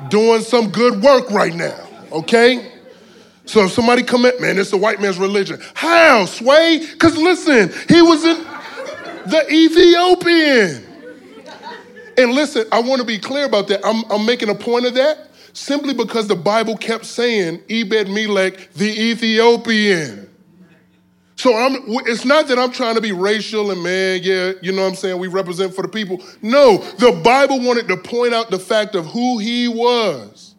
[0.08, 1.78] doing some good work right now,
[2.10, 2.72] okay?
[3.46, 5.60] So if somebody come at, man, it's a white man's religion.
[5.74, 6.84] How, Sway?
[6.92, 8.44] Because listen, he was in
[9.30, 10.84] the Ethiopian.
[12.18, 13.86] And listen, I want to be clear about that.
[13.86, 15.27] I'm, I'm making a point of that
[15.58, 20.28] simply because the Bible kept saying Ebed Melech, the Ethiopian.
[21.36, 24.82] So I'm, it's not that I'm trying to be racial and man, yeah, you know
[24.82, 26.20] what I'm saying, we represent for the people.
[26.42, 30.54] No, the Bible wanted to point out the fact of who he was,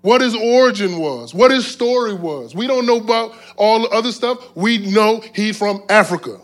[0.00, 2.54] what his origin was, what his story was.
[2.54, 4.56] We don't know about all the other stuff.
[4.56, 6.40] We know he's from Africa.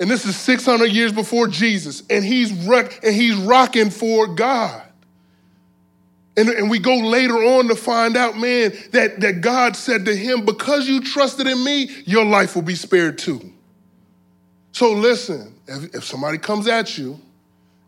[0.00, 4.83] and this is 600 years before Jesus, and he's, and he's rocking for God.
[6.36, 10.16] And, and we go later on to find out, man, that, that God said to
[10.16, 13.52] him, Because you trusted in me, your life will be spared too.
[14.72, 17.20] So listen, if, if somebody comes at you,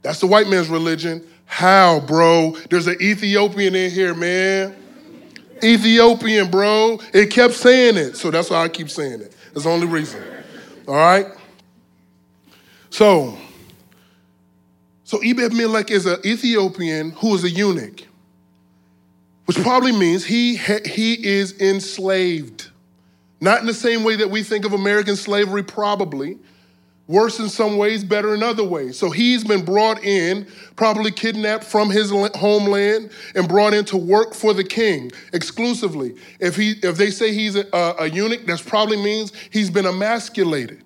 [0.03, 1.27] that's the white man's religion.
[1.47, 2.53] How, bro?
[2.71, 4.77] There's an Ethiopian in here, man.
[5.65, 7.01] Ethiopian, bro.
[7.13, 8.17] It kept saying it.
[8.17, 9.35] So that's why I keep saying it.
[9.53, 10.23] That's the only reason.
[10.87, 11.27] All right?
[12.91, 13.37] So,
[15.03, 18.07] so Ebed Melech is an Ethiopian who is a eunuch
[19.47, 22.71] which probably means he, he is enslaved.
[23.41, 26.39] Not in the same way that we think of American slavery, probably.
[27.09, 28.99] Worse in some ways, better in other ways.
[28.99, 34.35] So he's been brought in, probably kidnapped from his homeland, and brought in to work
[34.35, 36.17] for the king exclusively.
[36.41, 40.86] If, he, if they say he's a, a eunuch, that probably means he's been emasculated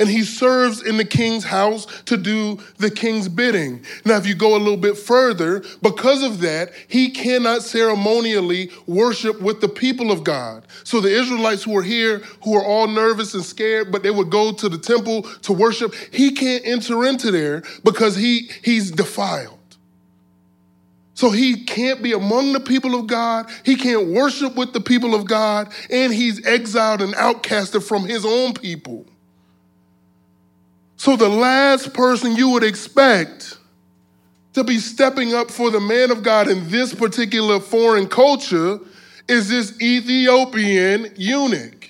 [0.00, 3.84] and he serves in the king's house to do the king's bidding.
[4.06, 9.42] Now, if you go a little bit further, because of that, he cannot ceremonially worship
[9.42, 10.66] with the people of God.
[10.84, 14.30] So the Israelites who are here, who are all nervous and scared, but they would
[14.30, 19.58] go to the temple to worship, he can't enter into there because he, he's defiled.
[21.12, 23.50] So he can't be among the people of God.
[23.66, 25.70] He can't worship with the people of God.
[25.90, 29.04] And he's exiled and outcasted from his own people.
[31.00, 33.56] So, the last person you would expect
[34.52, 38.78] to be stepping up for the man of God in this particular foreign culture
[39.26, 41.88] is this Ethiopian eunuch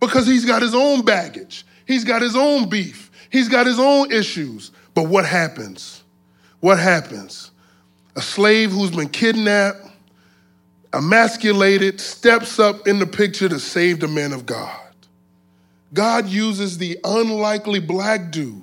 [0.00, 4.10] because he's got his own baggage, he's got his own beef, he's got his own
[4.10, 4.70] issues.
[4.94, 6.02] But what happens?
[6.60, 7.50] What happens?
[8.16, 9.86] A slave who's been kidnapped,
[10.94, 14.85] emasculated, steps up in the picture to save the man of God.
[15.96, 18.62] God uses the unlikely black dude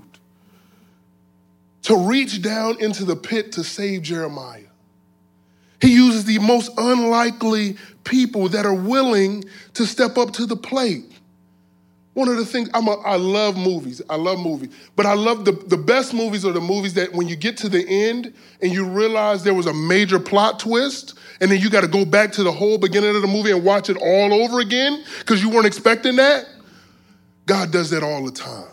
[1.82, 4.62] to reach down into the pit to save Jeremiah.
[5.82, 9.43] He uses the most unlikely people that are willing
[9.74, 11.12] to step up to the plate.
[12.13, 14.00] One of the things I'm a, I love movies.
[14.08, 17.28] I love movies, but I love the, the best movies are the movies that when
[17.28, 21.52] you get to the end and you realize there was a major plot twist, and
[21.52, 23.89] then you got to go back to the whole beginning of the movie and watch
[23.89, 26.46] it all over again because you weren't expecting that.
[27.45, 28.67] God does that all the time.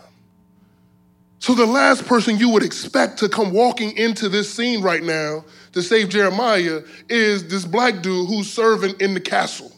[1.39, 5.43] So the last person you would expect to come walking into this scene right now
[5.73, 9.71] to save Jeremiah is this black dude who's serving in the castle.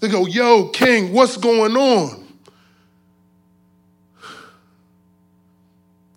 [0.00, 2.24] They go, yo, king, what's going on?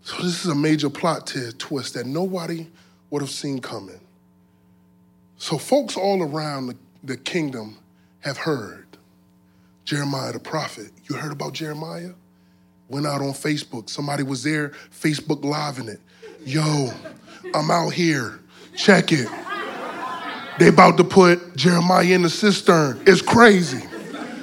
[0.04, 2.66] So this is a major plot twist that nobody
[3.10, 4.00] would have seen coming.
[5.38, 7.78] So folks all around the, the kingdom
[8.22, 8.87] have heard
[9.88, 10.92] Jeremiah the prophet.
[11.10, 12.12] You heard about Jeremiah?
[12.90, 13.90] Went out on Facebook.
[13.90, 16.02] Somebody was there, Facebook live in it.
[16.46, 16.92] Yo,
[17.56, 18.42] I'm out here.
[18.76, 19.30] Check it.
[20.60, 23.02] They about to put Jeremiah in the cistern.
[23.08, 23.82] It's crazy.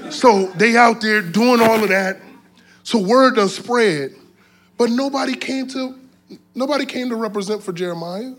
[0.09, 2.23] So they out there doing all of that.
[2.83, 4.15] So word done spread,
[4.79, 5.99] but nobody came to
[6.55, 8.33] nobody came to represent for Jeremiah.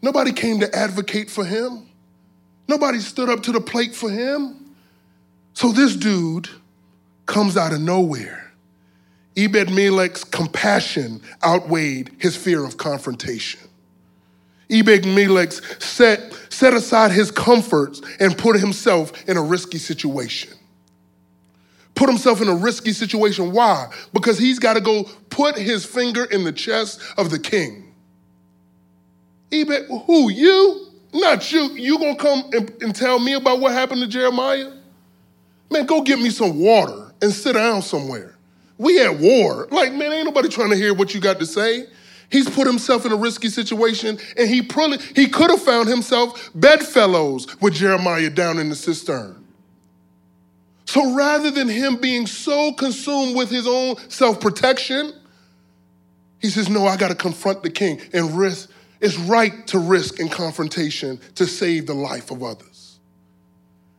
[0.00, 1.86] Nobody came to advocate for him.
[2.66, 4.61] Nobody stood up to the plate for him.
[5.54, 6.48] So this dude
[7.26, 8.52] comes out of nowhere.
[9.36, 13.60] Ebed Melech's compassion outweighed his fear of confrontation.
[14.70, 20.52] Ebed Melech set, set aside his comforts and put himself in a risky situation.
[21.94, 23.52] put himself in a risky situation.
[23.52, 23.86] Why?
[24.12, 27.94] Because he's got to go put his finger in the chest of the king.
[29.52, 30.30] Ebed, who?
[30.30, 30.86] You?
[31.12, 31.70] Not you.
[31.74, 34.72] You gonna come and, and tell me about what happened to Jeremiah?
[35.72, 38.36] Man, go get me some water and sit down somewhere.
[38.78, 39.68] We at war.
[39.70, 41.86] Like, man, ain't nobody trying to hear what you got to say.
[42.30, 46.50] He's put himself in a risky situation, and he probably he could have found himself
[46.54, 49.44] bedfellows with Jeremiah down in the cistern.
[50.86, 55.12] So rather than him being so consumed with his own self-protection,
[56.40, 58.70] he says, No, I gotta confront the king and risk.
[59.00, 62.71] It's right to risk in confrontation to save the life of others.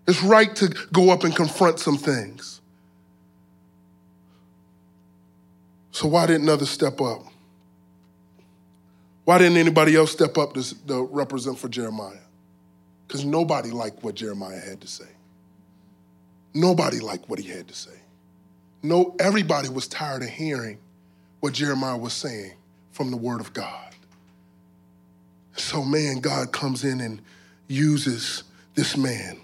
[0.08, 2.62] It's right to go up and confront some things.
[5.92, 7.22] So why didn't others step up?
[9.26, 12.18] Why didn't anybody else step up to, to represent for Jeremiah?
[13.08, 15.08] Because nobody liked what Jeremiah had to say.
[16.54, 17.98] Nobody liked what he had to say.
[18.82, 20.78] No, everybody was tired of hearing
[21.40, 22.54] what Jeremiah was saying
[22.92, 23.96] from the word of God.
[25.56, 27.22] So, man, God comes in and
[27.68, 28.44] uses
[28.76, 29.40] this man.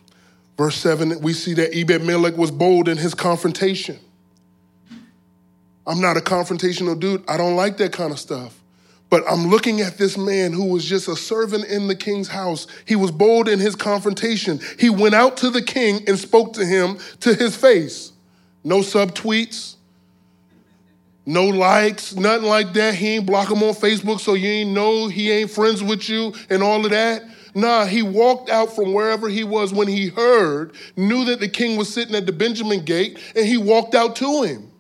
[0.60, 3.98] Verse 7, we see that Ebed Melech was bold in his confrontation.
[5.88, 7.24] I'm not a confrontational dude.
[7.30, 8.60] I don't like that kind of stuff.
[9.10, 12.68] But I'm looking at this man who was just a servant in the king's house.
[12.86, 14.60] He was bold in his confrontation.
[14.78, 18.12] He went out to the king and spoke to him to his face.
[18.62, 19.78] No subtweets,
[21.26, 22.96] no likes, nothing like that.
[22.96, 26.34] He ain't block him on Facebook so you ain't know he ain't friends with you
[26.50, 27.24] and all of that.
[27.56, 31.78] Nah, he walked out from wherever he was when he heard, knew that the king
[31.78, 34.72] was sitting at the Benjamin gate, and he walked out to him.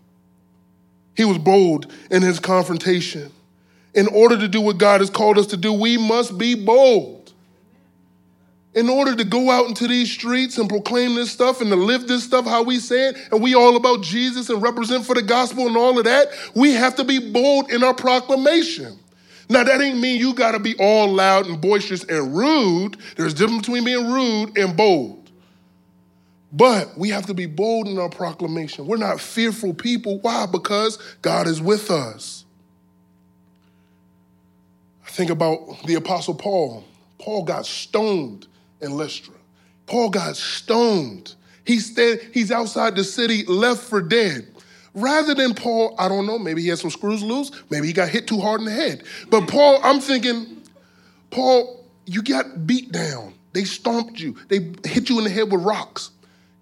[1.16, 3.32] He was bold in his confrontation
[3.94, 7.34] in order to do what God has called us to do, we must be bold.
[8.76, 12.08] In order to go out into these streets and proclaim this stuff and to live
[12.08, 15.24] this stuff how we say it, and we all about Jesus and represent for the
[15.24, 19.00] gospel and all of that, we have to be bold in our proclamation.
[19.50, 22.98] Now, that ain't mean you got to be all loud and boisterous and rude.
[23.16, 25.32] There's a difference between being rude and bold.
[26.52, 28.86] But we have to be bold in our proclamation.
[28.86, 30.20] We're not fearful people.
[30.20, 30.46] Why?
[30.46, 32.46] Because God is with us.
[35.06, 36.84] I think about the Apostle Paul.
[37.18, 38.48] Paul got stoned
[38.82, 39.34] in Lystra.
[39.88, 41.34] Paul got stoned.
[41.66, 44.48] He's outside the city, left for dead.
[44.94, 48.10] Rather than Paul, I don't know, maybe he had some screws loose, maybe he got
[48.10, 49.04] hit too hard in the head.
[49.30, 50.64] But Paul, I'm thinking,
[51.30, 53.34] Paul, you got beat down.
[53.54, 56.12] They stomped you, they hit you in the head with rocks.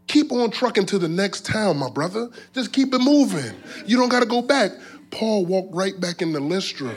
[0.08, 2.30] Keep on trucking to the next town, my brother.
[2.54, 3.54] Just keep it moving.
[3.86, 4.72] You don't got to go back.
[5.12, 6.96] Paul walked right back into Lystra.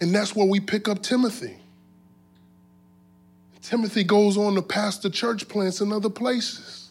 [0.00, 1.56] And that's where we pick up Timothy.
[3.62, 6.83] Timothy goes on to pastor church plants in other places.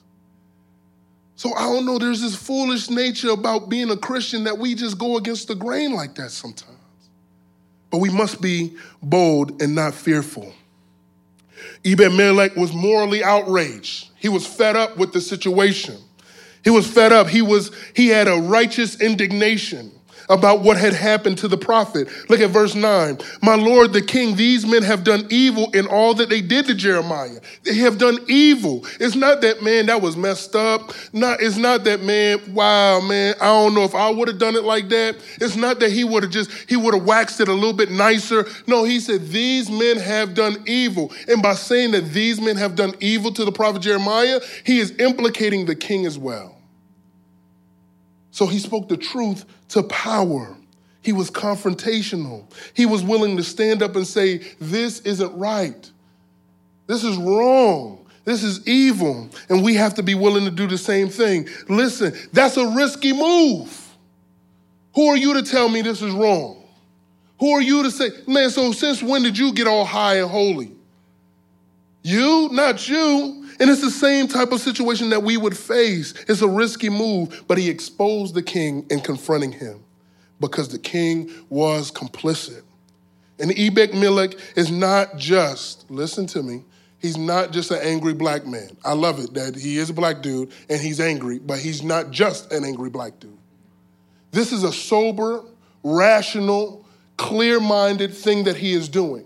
[1.35, 4.97] So I don't know, there's this foolish nature about being a Christian that we just
[4.97, 6.77] go against the grain like that sometimes.
[7.89, 10.53] But we must be bold and not fearful.
[11.85, 14.09] Ebed Melech was morally outraged.
[14.19, 15.97] He was fed up with the situation.
[16.63, 17.27] He was fed up.
[17.27, 19.91] He was he had a righteous indignation
[20.29, 22.07] about what had happened to the prophet.
[22.29, 23.17] Look at verse 9.
[23.41, 26.75] My Lord the king, these men have done evil in all that they did to
[26.75, 27.39] Jeremiah.
[27.63, 28.85] They have done evil.
[28.99, 30.93] It's not that, man, that was messed up.
[31.11, 34.55] Not, it's not that, man, wow, man, I don't know if I would have done
[34.55, 35.17] it like that.
[35.41, 37.91] It's not that he would have just, he would have waxed it a little bit
[37.91, 38.45] nicer.
[38.67, 41.11] No, he said, these men have done evil.
[41.27, 44.91] And by saying that these men have done evil to the prophet Jeremiah, he is
[44.99, 46.52] implicating the king as well.
[48.33, 50.57] So he spoke the truth to power.
[51.03, 52.51] He was confrontational.
[52.73, 55.91] He was willing to stand up and say, This isn't right.
[56.87, 58.07] This is wrong.
[58.25, 59.29] This is evil.
[59.49, 61.47] And we have to be willing to do the same thing.
[61.69, 63.79] Listen, that's a risky move.
[64.95, 66.63] Who are you to tell me this is wrong?
[67.39, 70.29] Who are you to say, man, so since when did you get all high and
[70.29, 70.71] holy?
[72.01, 73.42] You, not you.
[73.63, 76.13] And it's the same type of situation that we would face.
[76.27, 79.85] It's a risky move, but he exposed the king in confronting him
[80.41, 82.63] because the king was complicit.
[83.39, 86.65] And Ebed Melech is not just, listen to me,
[86.99, 88.75] he's not just an angry black man.
[88.83, 92.11] I love it that he is a black dude and he's angry, but he's not
[92.11, 93.37] just an angry black dude.
[94.31, 95.41] This is a sober,
[95.85, 96.85] rational,
[97.15, 99.23] clear minded thing that he is doing.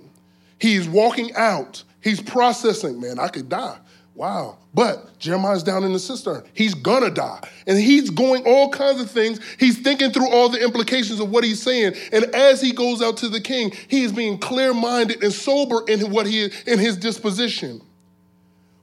[0.59, 3.79] He's walking out, he's processing, man, I could die.
[4.17, 4.57] Wow.
[4.73, 6.43] But Jeremiah's down in the cistern.
[6.55, 7.39] He's gonna die.
[7.67, 9.39] And he's going all kinds of things.
[9.59, 11.93] He's thinking through all the implications of what he's saying.
[12.11, 16.09] And as he goes out to the king, he is being clear-minded and sober in
[16.09, 17.79] what he in his disposition.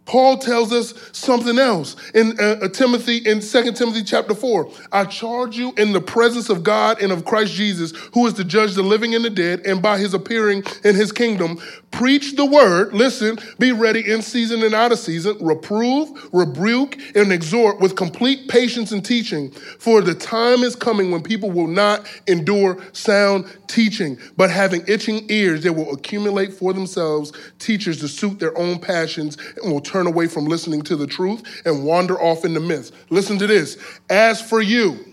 [0.07, 4.71] Paul tells us something else in uh, uh Timothy in 2 Timothy chapter 4.
[4.93, 8.45] I charge you in the presence of God and of Christ Jesus, who is to
[8.45, 11.59] judge the living and the dead, and by his appearing in his kingdom,
[11.91, 12.93] preach the word.
[12.93, 18.49] Listen, be ready in season and out of season, reprove, rebuke, and exhort with complete
[18.49, 19.51] patience and teaching.
[19.51, 25.27] For the time is coming when people will not endure sound teaching, but having itching
[25.29, 30.07] ears, they will accumulate for themselves teachers to suit their own passions and will turn
[30.07, 32.93] away from listening to the truth and wander off into myths.
[33.11, 33.77] Listen to this.
[34.09, 35.05] As for you,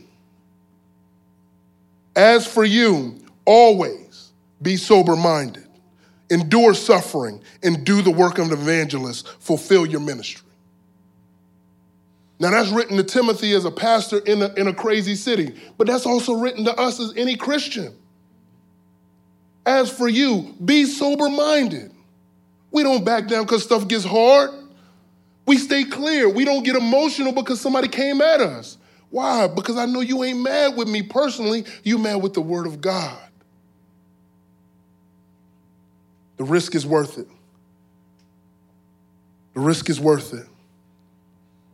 [2.15, 4.31] as for you, always
[4.61, 5.67] be sober minded,
[6.29, 10.47] endure suffering, and do the work of an evangelist, fulfill your ministry.
[12.39, 15.87] Now, that's written to Timothy as a pastor in a, in a crazy city, but
[15.87, 17.95] that's also written to us as any Christian.
[19.65, 21.91] As for you, be sober minded.
[22.71, 24.51] We don't back down because stuff gets hard.
[25.45, 26.29] We stay clear.
[26.29, 28.77] We don't get emotional because somebody came at us.
[29.09, 29.47] Why?
[29.47, 32.79] Because I know you ain't mad with me personally, you mad with the word of
[32.79, 33.19] God.
[36.37, 37.27] The risk is worth it.
[39.53, 40.47] The risk is worth it.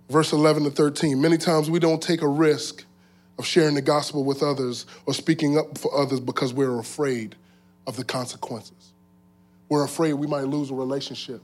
[0.10, 1.22] Verse 11 to 13.
[1.22, 2.84] Many times we don't take a risk
[3.38, 7.36] of sharing the gospel with others or speaking up for others because we're afraid
[7.88, 8.94] of the consequences.
[9.70, 11.42] We're afraid we might lose a relationship.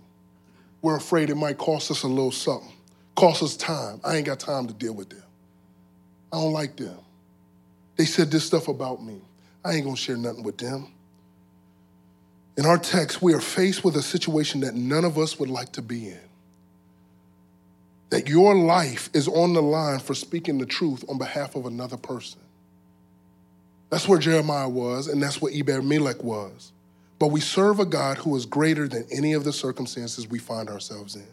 [0.81, 2.73] We're afraid it might cost us a little something,
[3.15, 4.01] cost us time.
[4.03, 5.23] I ain't got time to deal with them.
[6.31, 6.97] I don't like them.
[7.95, 9.21] They said this stuff about me.
[9.63, 10.87] I ain't gonna share nothing with them.
[12.57, 15.71] In our text, we are faced with a situation that none of us would like
[15.73, 16.19] to be in.
[18.09, 21.97] That your life is on the line for speaking the truth on behalf of another
[21.97, 22.39] person.
[23.93, 26.71] That's where Jeremiah was, and that's what Ebed Melech was.
[27.19, 30.67] But we serve a God who is greater than any of the circumstances we find
[30.67, 31.27] ourselves in.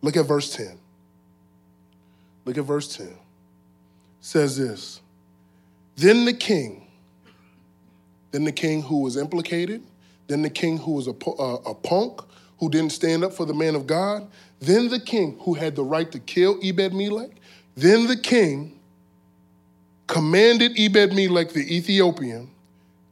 [0.00, 0.78] Look at verse 10.
[2.46, 3.08] Look at verse 10.
[3.08, 3.16] It
[4.22, 5.02] says this
[5.96, 6.86] Then the king,
[8.30, 9.82] then the king who was implicated,
[10.26, 12.22] then the king who was a, a, uh, a punk,
[12.60, 14.26] who didn't stand up for the man of God,
[14.58, 17.32] then the king who had the right to kill Ebed Melech,
[17.76, 18.77] then the king
[20.08, 22.50] commanded Ebed Melech the Ethiopian,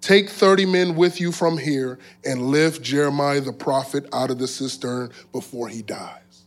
[0.00, 4.46] Take 30 men with you from here and lift Jeremiah the prophet out of the
[4.46, 6.44] cistern before he dies.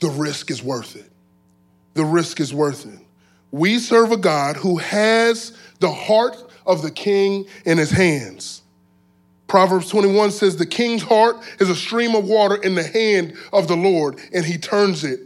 [0.00, 1.08] The risk is worth it.
[1.94, 2.98] The risk is worth it.
[3.52, 6.36] We serve a God who has the heart
[6.66, 8.62] of the king in his hands.
[9.46, 13.68] Proverbs 21 says, The king's heart is a stream of water in the hand of
[13.68, 15.20] the Lord, and he turns it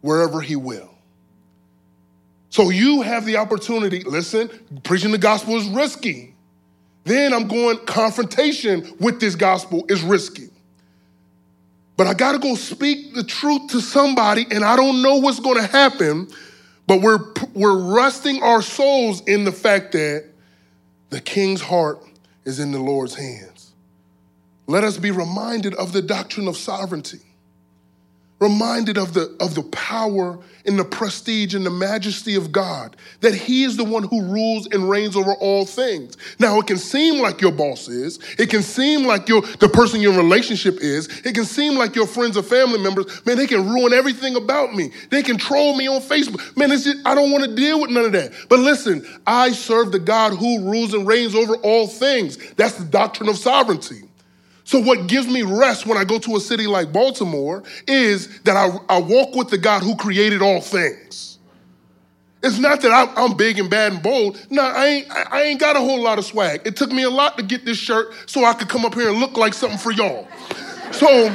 [0.00, 0.93] wherever he will.
[2.54, 4.48] So you have the opportunity, listen,
[4.84, 6.36] preaching the gospel is risky.
[7.02, 10.50] Then I'm going, confrontation with this gospel is risky.
[11.96, 15.66] But I gotta go speak the truth to somebody, and I don't know what's gonna
[15.66, 16.28] happen,
[16.86, 17.18] but we're,
[17.54, 20.26] we're resting our souls in the fact that
[21.10, 22.04] the king's heart
[22.44, 23.72] is in the Lord's hands.
[24.68, 27.33] Let us be reminded of the doctrine of sovereignty
[28.40, 33.34] reminded of the, of the power and the prestige and the majesty of God, that
[33.34, 36.16] He is the one who rules and reigns over all things.
[36.38, 40.00] Now, it can seem like your boss is, it can seem like your, the person
[40.00, 43.68] your relationship is, it can seem like your friends or family members, man, they can
[43.68, 44.90] ruin everything about me.
[45.10, 46.56] They can troll me on Facebook.
[46.56, 48.32] Man, just, I don't want to deal with none of that.
[48.48, 52.36] But listen, I serve the God who rules and reigns over all things.
[52.54, 54.02] That's the doctrine of sovereignty.
[54.64, 58.56] So, what gives me rest when I go to a city like Baltimore is that
[58.56, 61.38] I, I walk with the God who created all things.
[62.42, 64.38] It's not that I, I'm big and bad and bold.
[64.50, 66.62] No, I ain't, I ain't got a whole lot of swag.
[66.66, 69.08] It took me a lot to get this shirt so I could come up here
[69.08, 70.28] and look like something for y'all.
[70.92, 71.34] So,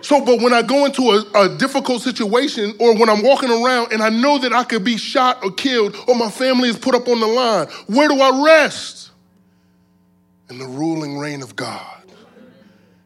[0.00, 3.92] so, but when I go into a, a, difficult situation or when I'm walking around
[3.92, 6.94] and I know that I could be shot or killed or my family is put
[6.94, 9.03] up on the line, where do I rest?
[10.54, 12.02] And the ruling reign of God.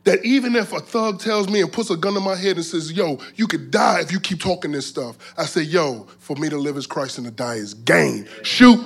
[0.05, 2.65] That even if a thug tells me and puts a gun to my head and
[2.65, 6.37] says, Yo, you could die if you keep talking this stuff, I say, Yo, for
[6.37, 8.29] me to live is Christ and to die is gain.
[8.43, 8.81] Shoot.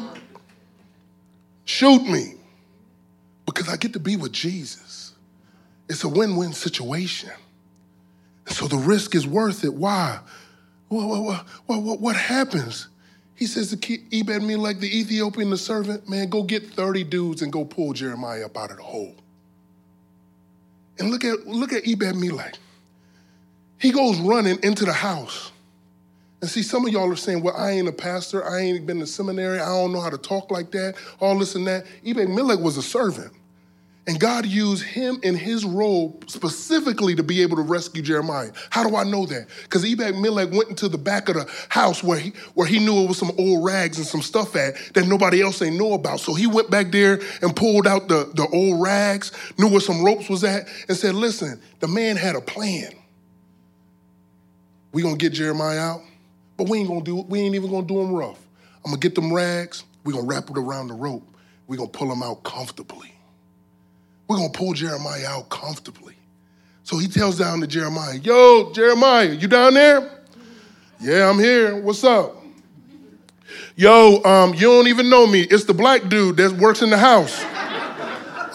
[1.65, 2.35] Shoot me.
[3.47, 5.15] Because I get to be with Jesus.
[5.89, 7.31] It's a win win situation.
[8.47, 9.75] So the risk is worth it.
[9.75, 10.21] Why?
[10.89, 12.89] What, what, what, what happens
[13.43, 17.53] he says to Ebed Melech the Ethiopian, the servant, man, go get 30 dudes and
[17.53, 19.17] go pull Jeremiah up out of the hole.
[21.01, 22.57] And look at, look at Ebed Melech.
[23.81, 25.51] He goes running into the house.
[26.41, 28.49] And see, some of y'all are saying, well, I ain't a pastor.
[28.49, 29.59] I ain't been to seminary.
[29.59, 31.85] I don't know how to talk like that, all this and that.
[32.07, 33.33] Ebed Melech was a servant.
[34.05, 38.51] And God used him in his role specifically to be able to rescue Jeremiah.
[38.71, 39.47] How do I know that?
[39.63, 43.05] Because Ebed Melech went into the back of the house where he, where he knew
[43.05, 46.19] it was some old rags and some stuff at that nobody else ain't know about.
[46.19, 50.05] So he went back there and pulled out the, the old rags, knew where some
[50.05, 52.93] ropes was at, and said, listen, the man had a plan.
[54.91, 56.01] We gonna get Jeremiah out,
[56.57, 58.39] but we ain't gonna do we ain't even gonna do him rough.
[58.85, 61.27] I'm gonna get them rags, we gonna wrap it around the rope,
[61.69, 63.12] we gonna pull him out comfortably.
[64.33, 66.15] We're going to pull Jeremiah out comfortably.
[66.85, 70.11] So he tells down to Jeremiah, Yo, Jeremiah, you down there?
[70.99, 71.77] Yeah, I'm here.
[71.77, 72.43] What's up?
[73.77, 75.43] Yo, um, you don't even know me.
[75.43, 77.45] It's the black dude that works in the house.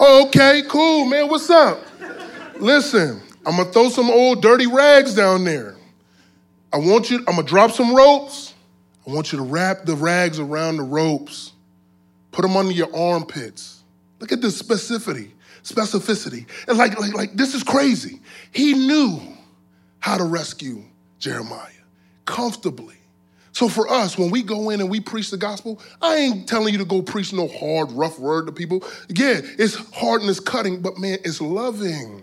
[0.00, 1.28] okay, cool, man.
[1.28, 1.78] What's up?
[2.56, 5.76] Listen, I'm gonna throw some old dirty rags down there.
[6.72, 8.52] I want you, I'm gonna drop some ropes.
[9.06, 11.52] I want you to wrap the rags around the ropes,
[12.32, 13.84] put them under your armpits.
[14.18, 15.30] Look at the specificity
[15.70, 16.46] specificity.
[16.66, 18.20] And like, like, like this is crazy.
[18.52, 19.20] He knew
[20.00, 20.82] how to rescue
[21.18, 21.66] Jeremiah
[22.24, 22.94] comfortably.
[23.52, 26.72] So for us, when we go in and we preach the gospel, I ain't telling
[26.72, 28.84] you to go preach no hard, rough word to people.
[29.08, 32.22] Yeah, it's hard and it's cutting, but man, it's loving.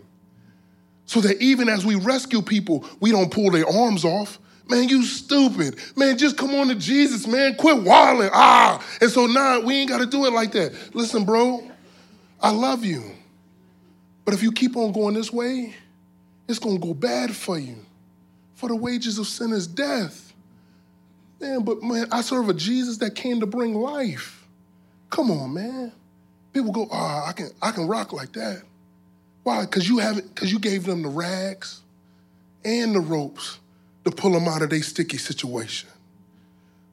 [1.08, 4.40] So that even as we rescue people, we don't pull their arms off.
[4.68, 5.78] Man, you stupid.
[5.96, 7.56] Man, just come on to Jesus, man.
[7.56, 8.30] Quit wilding.
[8.34, 8.84] Ah.
[9.02, 10.96] And so now we ain't got to do it like that.
[10.96, 11.70] Listen, bro,
[12.42, 13.04] I love you.
[14.26, 15.74] But if you keep on going this way,
[16.48, 17.78] it's going to go bad for you.
[18.56, 20.34] For the wages of sin is death.
[21.40, 24.48] Man, but man, I serve a Jesus that came to bring life.
[25.10, 25.92] Come on, man.
[26.54, 28.64] People go, ah, oh, I can I can rock like that.
[29.44, 29.62] Why?
[29.62, 31.82] Because you haven't, because you gave them the rags
[32.64, 33.60] and the ropes
[34.06, 35.90] to pull them out of their sticky situation.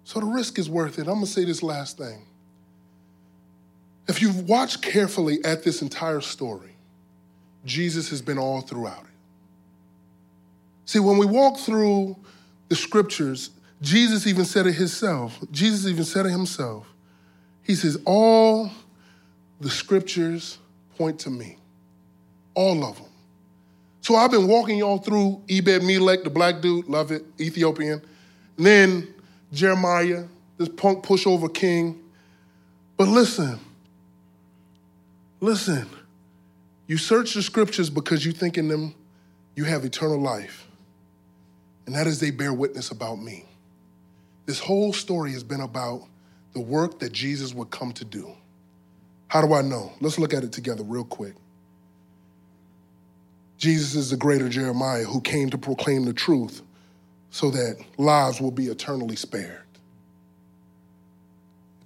[0.05, 1.07] So the risk is worth it.
[1.07, 2.27] I'm gonna say this last thing.
[4.09, 6.72] If you've watched carefully at this entire story,
[7.65, 9.11] Jesus has been all throughout it.
[10.85, 12.17] See, when we walk through
[12.69, 13.51] the scriptures,
[13.81, 15.39] Jesus even said it himself.
[15.51, 16.87] Jesus even said it himself.
[17.63, 18.71] He says, All
[19.61, 20.59] the scriptures
[20.97, 21.57] point to me.
[22.55, 23.07] All of them.
[24.03, 28.03] So I've been walking y'all through Ebed Melech, the black dude, love it, Ethiopian.
[28.57, 29.15] And then
[29.53, 30.25] Jeremiah,
[30.59, 32.01] this punk pushover king.
[32.97, 33.59] But listen,
[35.41, 35.89] listen.
[36.93, 38.95] You search the scriptures because you think in them
[39.55, 40.69] you have eternal life.
[41.87, 43.47] And that is they bear witness about me.
[44.45, 46.03] This whole story has been about
[46.53, 48.31] the work that Jesus would come to do.
[49.29, 49.91] How do I know?
[50.03, 51.33] Let's look at it together real quick.
[53.57, 56.61] Jesus is the greater Jeremiah who came to proclaim the truth
[57.31, 59.65] so that lives will be eternally spared.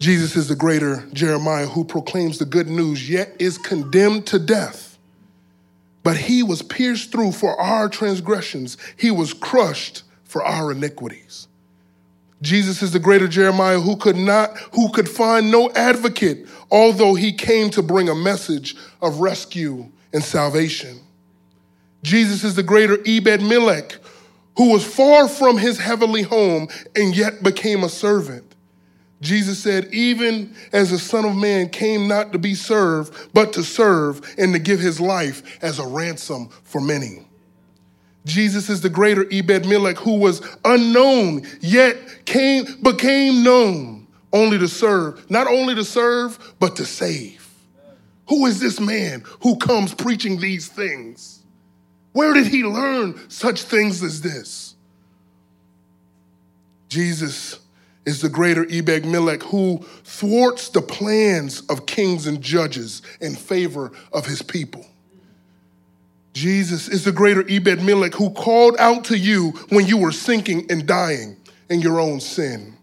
[0.01, 4.86] Jesus is the greater Jeremiah who proclaims the good news, yet is condemned to death.
[6.07, 11.49] But he was pierced through for our transgressions, he was crushed for our iniquities.
[12.41, 17.33] Jesus is the greater Jeremiah who could not, who could find no advocate, although he
[17.33, 21.01] came to bring a message of rescue and salvation.
[22.05, 23.97] Jesus is the greater Ebed Melech,
[24.59, 28.55] who was far from his heavenly home and yet became a servant.
[29.21, 33.63] Jesus said, even as the Son of Man came not to be served, but to
[33.63, 37.27] serve and to give his life as a ransom for many.
[38.27, 41.97] Jesus is the greater Ebed Melech who was unknown, yet
[42.27, 47.49] came, became known only to serve, not only to serve, but to save.
[48.29, 51.45] Who is this man who comes preaching these things?
[52.13, 54.75] Where did he learn such things as this?
[56.89, 57.61] Jesus
[58.07, 63.93] is the greater Ebed Melech who thwarts the plans of kings and judges in favor
[64.13, 64.87] of his people.
[66.33, 70.71] Jesus is the greater Ebed Melech who called out to you when you were sinking
[70.71, 71.37] and dying
[71.69, 72.77] in your own sin.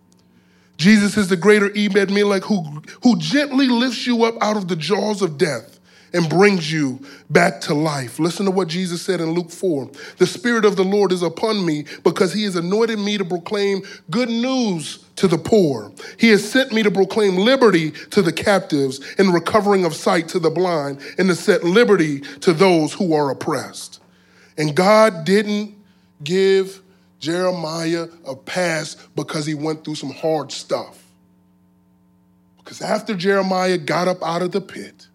[0.77, 4.75] Jesus is the greater Ebed Melech who, who gently lifts you up out of the
[4.75, 5.72] jaws of death
[6.13, 6.99] and brings you
[7.29, 8.19] back to life.
[8.19, 9.89] Listen to what Jesus said in Luke 4.
[10.17, 13.81] The Spirit of the Lord is upon me because he has anointed me to proclaim
[14.11, 15.91] good news to the poor.
[16.19, 20.39] He has sent me to proclaim liberty to the captives and recovering of sight to
[20.39, 23.99] the blind and to set liberty to those who are oppressed.
[24.57, 25.75] And God didn't
[26.23, 26.81] give
[27.19, 31.03] Jeremiah a pass because he went through some hard stuff.
[32.57, 35.07] Because after Jeremiah got up out of the pit,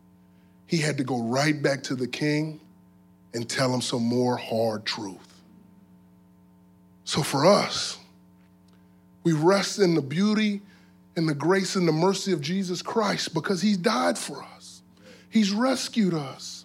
[0.69, 2.61] he had to go right back to the king
[3.35, 5.43] and tell him some more hard truth.
[7.05, 7.99] So for us,
[9.25, 10.63] we rest in the beauty
[11.17, 14.83] and the grace and the mercy of Jesus Christ because he died for us.
[15.31, 16.65] He's rescued us,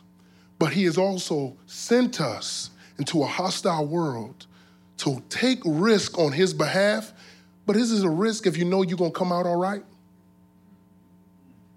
[0.59, 4.45] but He has also sent us into a hostile world
[4.97, 7.13] to take risk on His behalf.
[7.65, 9.83] But this is a risk if you know you're going to come out all right.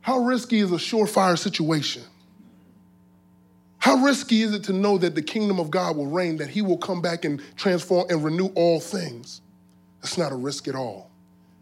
[0.01, 2.03] How risky is a surefire situation?
[3.87, 6.61] How risky is it to know that the kingdom of God will reign, that He
[6.61, 9.43] will come back and transform and renew all things?
[10.03, 11.09] That's not a risk at all.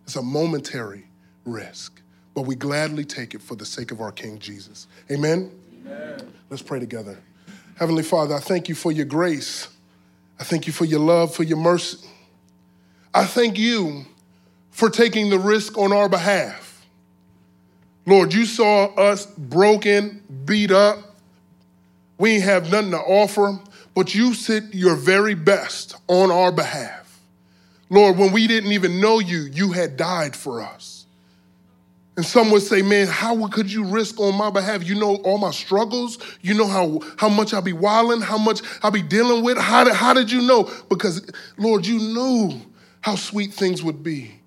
[0.04, 1.04] It's a momentary
[1.44, 2.00] risk,
[2.34, 4.86] but we gladly take it for the sake of our King Jesus.
[5.10, 5.52] Amen?
[5.84, 6.32] Amen.
[6.48, 7.18] Let's pray together.
[7.76, 9.68] Heavenly Father, I thank you for your grace.
[10.40, 12.08] I thank you for your love, for your mercy.
[13.12, 14.06] I thank you
[14.70, 16.86] for taking the risk on our behalf.
[18.06, 21.10] Lord, you saw us broken, beat up.
[22.18, 23.58] We have nothing to offer,
[23.94, 27.20] but you sent your very best on our behalf.
[27.90, 31.06] Lord, when we didn't even know you, you had died for us.
[32.16, 34.84] And some would say, man, how could you risk on my behalf?
[34.84, 36.18] You know all my struggles.
[36.42, 39.58] You know how, how much I'll be wilding, how much I'll be dealing with.
[39.58, 40.70] How did, how did you know?
[40.88, 42.60] Because, Lord, you knew
[43.00, 44.40] how sweet things would be.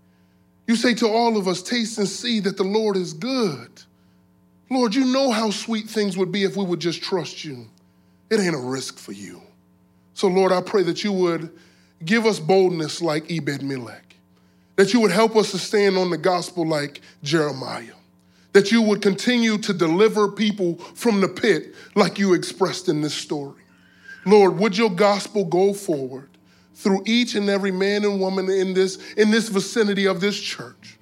[0.66, 3.70] You say to all of us, taste and see that the Lord is good.
[4.70, 7.68] Lord, you know how sweet things would be if we would just trust you.
[8.30, 9.42] It ain't a risk for you.
[10.14, 11.52] So, Lord, I pray that you would
[12.04, 14.16] give us boldness like Ebed Melech,
[14.76, 17.94] that you would help us to stand on the gospel like Jeremiah,
[18.54, 23.14] that you would continue to deliver people from the pit like you expressed in this
[23.14, 23.62] story.
[24.26, 26.30] Lord, would your gospel go forward
[26.76, 30.97] through each and every man and woman in this, in this vicinity of this church?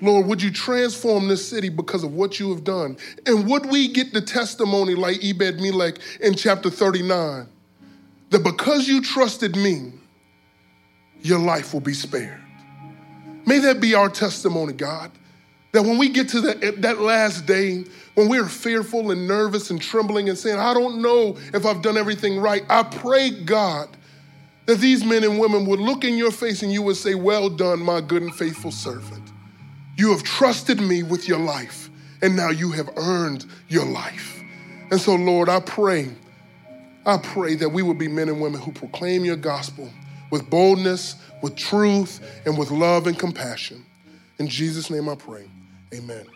[0.00, 2.96] Lord, would you transform this city because of what you have done?
[3.26, 7.48] And would we get the testimony like Ebed Melech in chapter 39
[8.30, 9.92] that because you trusted me,
[11.22, 12.40] your life will be spared.
[13.46, 15.10] May that be our testimony, God.
[15.72, 17.84] That when we get to the, that last day,
[18.14, 21.96] when we're fearful and nervous and trembling and saying, I don't know if I've done
[21.96, 23.88] everything right, I pray, God,
[24.66, 27.50] that these men and women would look in your face and you would say, Well
[27.50, 29.27] done, my good and faithful servant.
[29.98, 31.90] You have trusted me with your life,
[32.22, 34.40] and now you have earned your life.
[34.92, 36.08] And so, Lord, I pray,
[37.04, 39.90] I pray that we would be men and women who proclaim your gospel
[40.30, 43.84] with boldness, with truth, and with love and compassion.
[44.38, 45.50] In Jesus' name I pray.
[45.92, 46.26] Amen.